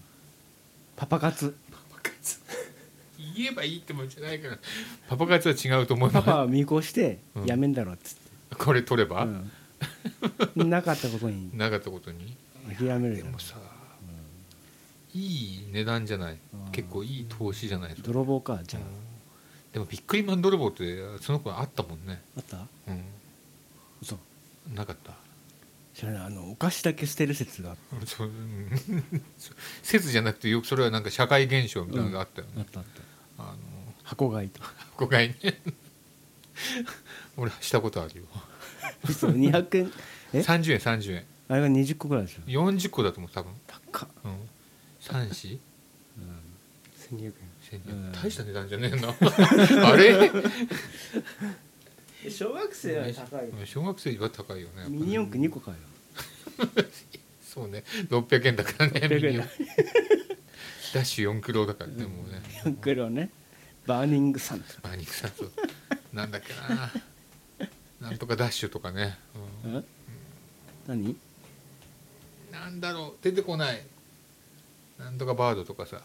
[0.96, 1.54] パパ活。
[1.70, 2.38] パパ活。
[3.36, 4.58] 言えばいいってもんじゃないから。
[5.08, 6.24] パパ活は違うと思います。
[6.26, 7.46] パパは見越してうん。
[7.46, 8.54] やめんだろっつって。
[8.56, 10.70] これ取れば、うん。
[10.70, 11.50] なかったことに。
[11.56, 12.36] なかったことに？
[12.78, 13.56] 諦めるでもさ、
[15.14, 16.38] いい値段じゃない？
[16.52, 16.72] うん。
[16.72, 18.80] 結構いい投資じゃないと泥棒かじゃ
[19.72, 22.20] でもビックリマン泥棒ってその子あったもんね。
[22.36, 22.56] ああった？
[22.58, 22.68] う
[24.02, 24.16] 嘘。
[24.16, 24.18] ん
[24.74, 25.12] なかった？
[25.94, 26.26] 知らない。
[26.26, 27.70] あのお菓子だけ捨てる説が。
[27.70, 28.70] あっうんそううん。
[29.82, 32.86] 説じゃなくてよくそれはなんか社会現象みたいなのがあったよね、たあっ
[33.36, 33.42] た。
[33.42, 33.56] あの
[34.02, 34.60] 箱買いと
[34.96, 35.36] 誤解ね。
[37.36, 38.24] 俺したことあるよ。
[39.08, 39.92] 嘘？200円？
[40.34, 41.24] え？30円30円。
[41.48, 43.52] あれが20個ぐらいでしょ40個だと思う多分。
[43.66, 44.08] 高っ。
[44.24, 44.32] うん。
[45.00, 45.58] 3子
[47.10, 47.32] 1200円
[47.76, 48.12] うん。
[48.12, 49.08] 大した値段じゃねえな。
[49.88, 50.30] あれ？
[52.30, 53.54] 小学生は高いよ。
[53.64, 56.68] 小学生は高いよねミニ四駆2個買うよ。
[57.42, 57.84] そうね。
[58.08, 59.44] 600円だからね600円ミニ
[60.94, 62.42] ダッシュ4キロだからね、もうね。
[62.64, 63.30] 4キロね。
[63.86, 65.44] バーニングサンマーニクさんと
[66.12, 66.92] なんだっけな。
[68.00, 69.18] なんとかダッシュとかね、
[69.64, 69.76] うん。
[69.78, 69.84] ん
[70.86, 71.16] 何？
[72.52, 73.24] なんだろう。
[73.24, 73.82] 出てこない。
[74.98, 75.96] なんとかバードとかさ。
[75.96, 76.02] フ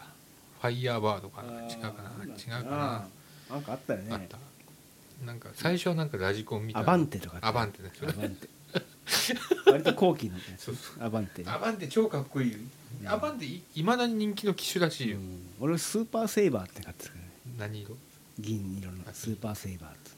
[0.66, 2.24] ァイヤーバードかな違うかな？
[2.24, 3.06] 違うか
[3.50, 3.58] な？
[3.58, 4.08] んかあったよね。
[4.10, 4.38] なあった。
[5.24, 7.90] なんか最初はなんかラジコンみたいなアバンテとかアバンテね。
[8.02, 8.48] アバンテ。
[9.66, 10.64] 割と後期のやつ。
[10.66, 11.44] そうアバンテ。
[11.46, 12.52] アバンテ超かっこいい。
[12.52, 12.58] よ
[13.06, 15.06] アバンテいいまだに人気の機種らし。
[15.06, 15.46] いよ、うん。
[15.60, 17.22] 俺スーパーセイバーって買ってたから。
[17.22, 17.96] ね何色？
[18.38, 20.10] 銀色のスーパーセイバーって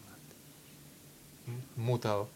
[1.76, 2.26] モーターは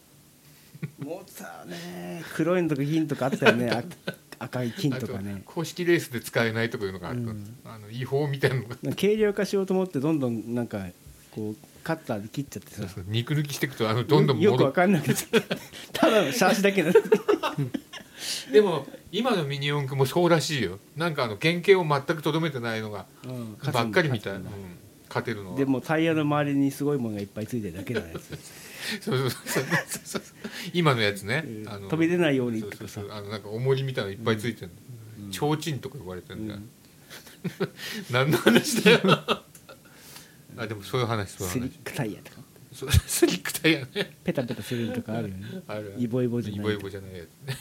[0.98, 2.24] モーターね。
[2.34, 3.70] 黒いのとか銀とかあったよね。
[3.70, 3.82] あ
[4.44, 7.56] 赤い金とかあね公式レースで使えないとかいうのがあった、うん。
[7.64, 8.76] あの違法みたいなのが。
[8.98, 10.86] 軽量化しようと思ってどんどんなんか
[11.34, 13.00] こうカッターで切っちゃってさ。
[13.06, 15.14] 肉抜きしていくとあのどんどんよくわ戻かんなくて。
[15.92, 16.94] ただのシャーシだけなの
[18.52, 20.78] でも今のミニ四駆もそうらしいよ。
[20.96, 23.56] なんかあの原型を全くとどめてないのがうん。
[23.72, 24.44] ばっかりみたいな、うん
[25.14, 25.56] 勝てるのは。
[25.56, 29.00] でもタイヤの周りにすごいものがいっぱいついてるだけのやつ。
[29.00, 29.64] そうそうそう。
[30.04, 30.22] そ う
[30.72, 31.68] 今のやつね、うん。
[31.68, 33.02] あの飛び出ないようにとかさ。
[33.08, 34.70] あのなんか重りみたいなのいっぱいついてる
[35.20, 36.60] の、提灯とか呼ばれてるんだよ、
[38.10, 39.00] 何の話だよ。
[40.56, 41.60] あでもそういう話そういう話。
[41.60, 42.42] スリックタイヤとか。
[43.06, 44.16] スリックタイヤね。
[44.24, 45.62] ペタペタするとかあるよね。
[45.68, 47.56] あるイボイボじゃないイボイボじゃないやつね。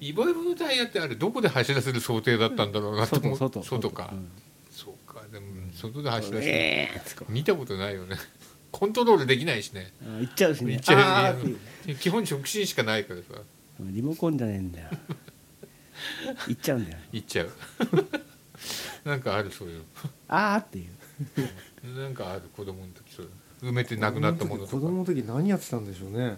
[0.00, 4.28] イボイボのタイヤってあれどこで走らせる想定だったんだろうなと思外う外か、うん
[5.32, 8.16] でも外で走らせる、ええーつか見たことないよね。
[8.70, 9.92] コントロールできないしね。
[10.02, 10.72] あ行っちゃうしね。
[10.74, 13.42] 行っちゃう基本直進しかないからさ。
[13.80, 14.88] リモコンじゃねえんだよ。
[16.48, 16.98] 行っちゃうんだよ。
[17.12, 17.50] 行っちゃう。
[19.08, 19.82] なんかあるそういう
[20.28, 21.88] あーっていう。
[21.88, 24.72] のなんかある子供の時そういうの埋めてなくなったものとか。
[24.72, 26.36] 子供の時何やってたんでしょうね、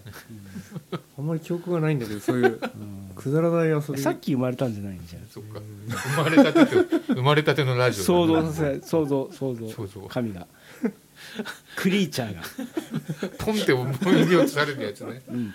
[1.17, 2.59] あんまり記憶がないんだけどそういう
[3.15, 3.97] くだらない遊び。
[3.99, 5.25] さっき生まれたんじゃないんじゃん。
[5.27, 5.59] そっか。
[5.89, 9.69] 生まれたてと生まれたてのラジオだ想ね像させ想像想像。
[9.69, 10.01] 想像。
[10.01, 10.47] 神が。
[11.75, 12.41] クリーチャーが、
[13.39, 15.21] ポンって思い出をされるやつね。
[15.29, 15.53] うん、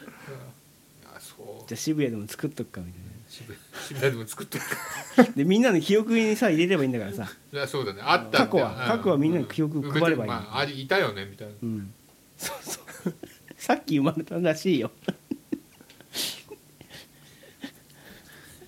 [1.06, 1.68] あそう。
[1.68, 2.99] じゃあ渋谷でも作っとくかみたい
[3.40, 3.56] 渋
[3.88, 4.46] 渋谷でも作っ
[5.36, 7.30] でみんなの記憶にさ入れればいいんだからさ。
[7.52, 8.00] いやそうだね。
[8.04, 10.30] あった過去は過去はみんなに記憶配ればいい。
[10.30, 11.54] まあありいたよねみたいな。
[11.62, 11.92] うん。
[12.36, 13.14] そうそう。
[13.56, 14.90] さっき生まれたらしいよ。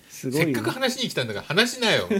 [0.09, 2.07] すごいよせっかく話に来たんだから話しなよ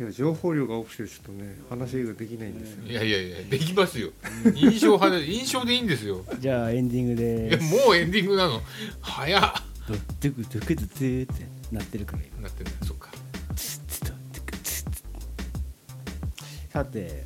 [0.00, 4.08] いや情報量が多くてちょっとね話ができないんですよ、いやいやいやできますよ。
[4.54, 6.24] 印象派で印象でいいんですよ。
[6.38, 8.62] じゃあエンディングいやでもうエンディングなの。
[9.02, 9.42] 早っ。
[9.86, 12.40] ドゥクドゥクドゥクドゥってなってるから今。
[12.44, 13.10] なってんだそっか。
[13.54, 15.02] ツッツッドゥクツッツ
[16.70, 17.22] ッさて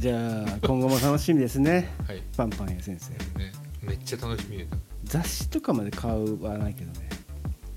[0.00, 1.94] じゃあ今後も楽しみですね。
[2.06, 2.22] はい。
[2.36, 3.12] パンパンや先生。
[3.38, 3.52] ね。
[3.80, 4.66] めっちゃ楽しみで
[5.04, 7.08] 雑誌とかまで買うはないけどね。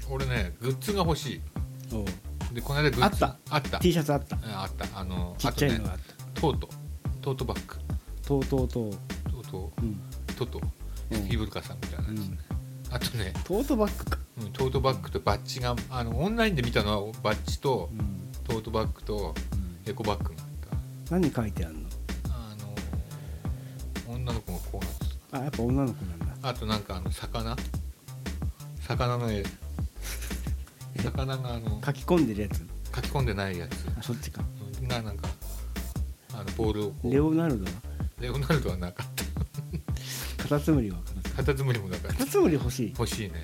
[0.09, 1.41] 俺ねグッズが欲し
[1.93, 2.01] おう。
[2.01, 2.05] い
[2.53, 3.37] でこの間グッズあった。
[3.49, 3.79] あった。
[3.79, 4.35] T シャツあった。
[4.37, 4.99] ああった。
[4.99, 6.69] あのちっちゃいのあがあっとねトート。
[7.21, 7.75] トートバッグ。
[8.21, 9.71] たとうとうとうトート。
[9.81, 9.99] うん。
[10.37, 10.61] トト。
[11.09, 12.37] ーブルカさんみたいなやつね、
[12.91, 14.19] あとね、トートバッグか。
[14.41, 18.31] うん、トートバッグとバッジがあのオンラインで見たのはバッジとうん。
[18.43, 19.89] トートバッグとうん。
[19.89, 20.41] エコバッグが
[20.71, 20.79] あっ
[21.09, 21.89] 何書いてあるの？
[21.89, 21.95] た
[22.25, 22.55] あ
[24.07, 26.25] の女の子がこうなってあやっぱ女の子なんだ。
[26.41, 27.55] たあとなんかあの魚。
[28.81, 29.43] 魚の絵
[30.97, 32.65] 魚があの書き込んでるやつ。
[32.95, 33.73] 書き込んでないやつ。
[33.99, 34.43] あそっちか。
[34.83, 35.27] がなんか
[36.33, 36.89] あのボールを。
[36.91, 37.65] こうレオナルド？
[37.65, 37.71] は
[38.19, 39.23] レオナルドはなかった。
[40.43, 40.97] カタツムリは？
[41.35, 42.17] カタツムリもなかった。
[42.17, 42.89] カタツムリ欲しい。
[42.97, 43.43] 欲しいね。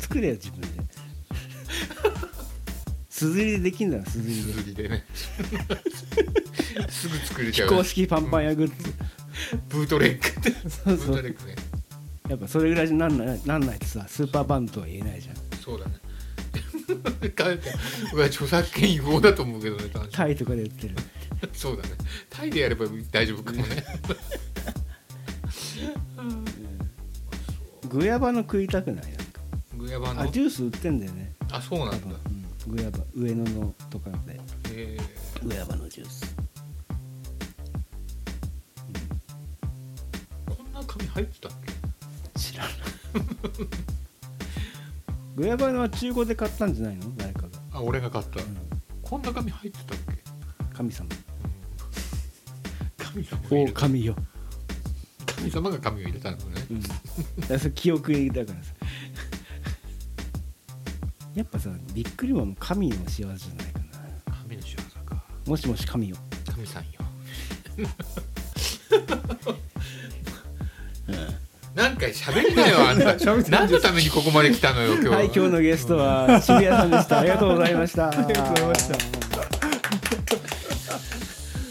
[0.00, 0.68] 作れよ自分で。
[3.08, 5.04] すずりでできんだろすずりすでずりでね。
[6.90, 7.68] すぐ作れち非ゃう。
[7.70, 8.74] 公式パンパン屋グッズ。
[9.68, 10.50] ブートレッグって。
[10.68, 11.06] そうそう。
[11.06, 11.56] ブートレッグね。
[12.28, 15.36] やっぱそれぐらいになんないなんないとさスーパーバンドとは言えないじゃん。
[15.62, 15.92] そうだね
[16.86, 20.96] これは著作権違法だと思うけどねタイとかで売ってる。
[21.52, 21.90] そうだね。
[22.30, 23.84] タイでやれば大丈夫かもね。
[27.88, 29.04] グヤバの食いたくない？
[29.76, 30.22] グヤバの？
[30.22, 31.32] あジュース売ってんだよね。
[31.52, 31.96] あそうなんだ。
[32.66, 34.40] うん、グヤバ上野のとかで。
[34.72, 34.98] え。
[35.42, 36.34] グヤバのジュース。
[40.46, 41.72] ー、こんな紙入ってたっけ？
[42.40, 42.72] 知らない
[45.34, 47.12] グヤバのは中古で買ったんじゃないの？
[47.16, 48.56] 誰かが、あ俺が買った、うん、
[49.02, 50.14] こんな紙入ってたっけ、
[50.72, 51.08] 神様。
[52.98, 53.80] 神様が入おれた。
[53.80, 54.14] 神よ、
[55.26, 56.42] 神様が紙を入れたのね。
[56.70, 56.94] うん、だか
[57.54, 58.74] らそれ記憶だからさ。
[61.34, 63.86] やっぱさびっくりマンも神の仕業じゃないかな。
[64.42, 65.24] 神の仕業か。
[65.46, 66.16] もしもし神よ。
[66.46, 66.90] 神さんよ
[71.74, 73.16] なんか喋りなよあんた。
[73.50, 75.22] 何のためにここまで来たのよ今日は。
[75.22, 77.18] い今日のゲストは渋谷さんでした。
[77.18, 78.08] ありがとうございました。
[78.08, 78.98] ありがとうございました。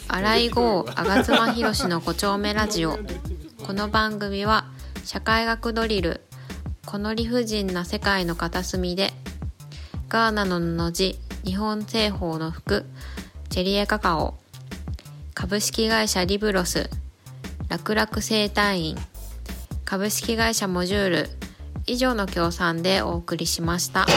[0.09, 2.99] 新井郷吾妻弘の5丁目ラジオ。
[3.65, 4.65] この番組は
[5.05, 6.19] 社会学ドリル
[6.85, 9.13] この理不尽な世界の片隅で
[10.09, 12.85] ガーナの布地日本製法の服
[13.49, 14.35] チェリエカカオ
[15.33, 16.89] 株式会社リブロス
[17.69, 18.97] 楽々生態院
[19.93, 21.29] 株式会社モジュール
[21.85, 24.07] 以上の協賛でお送りしました。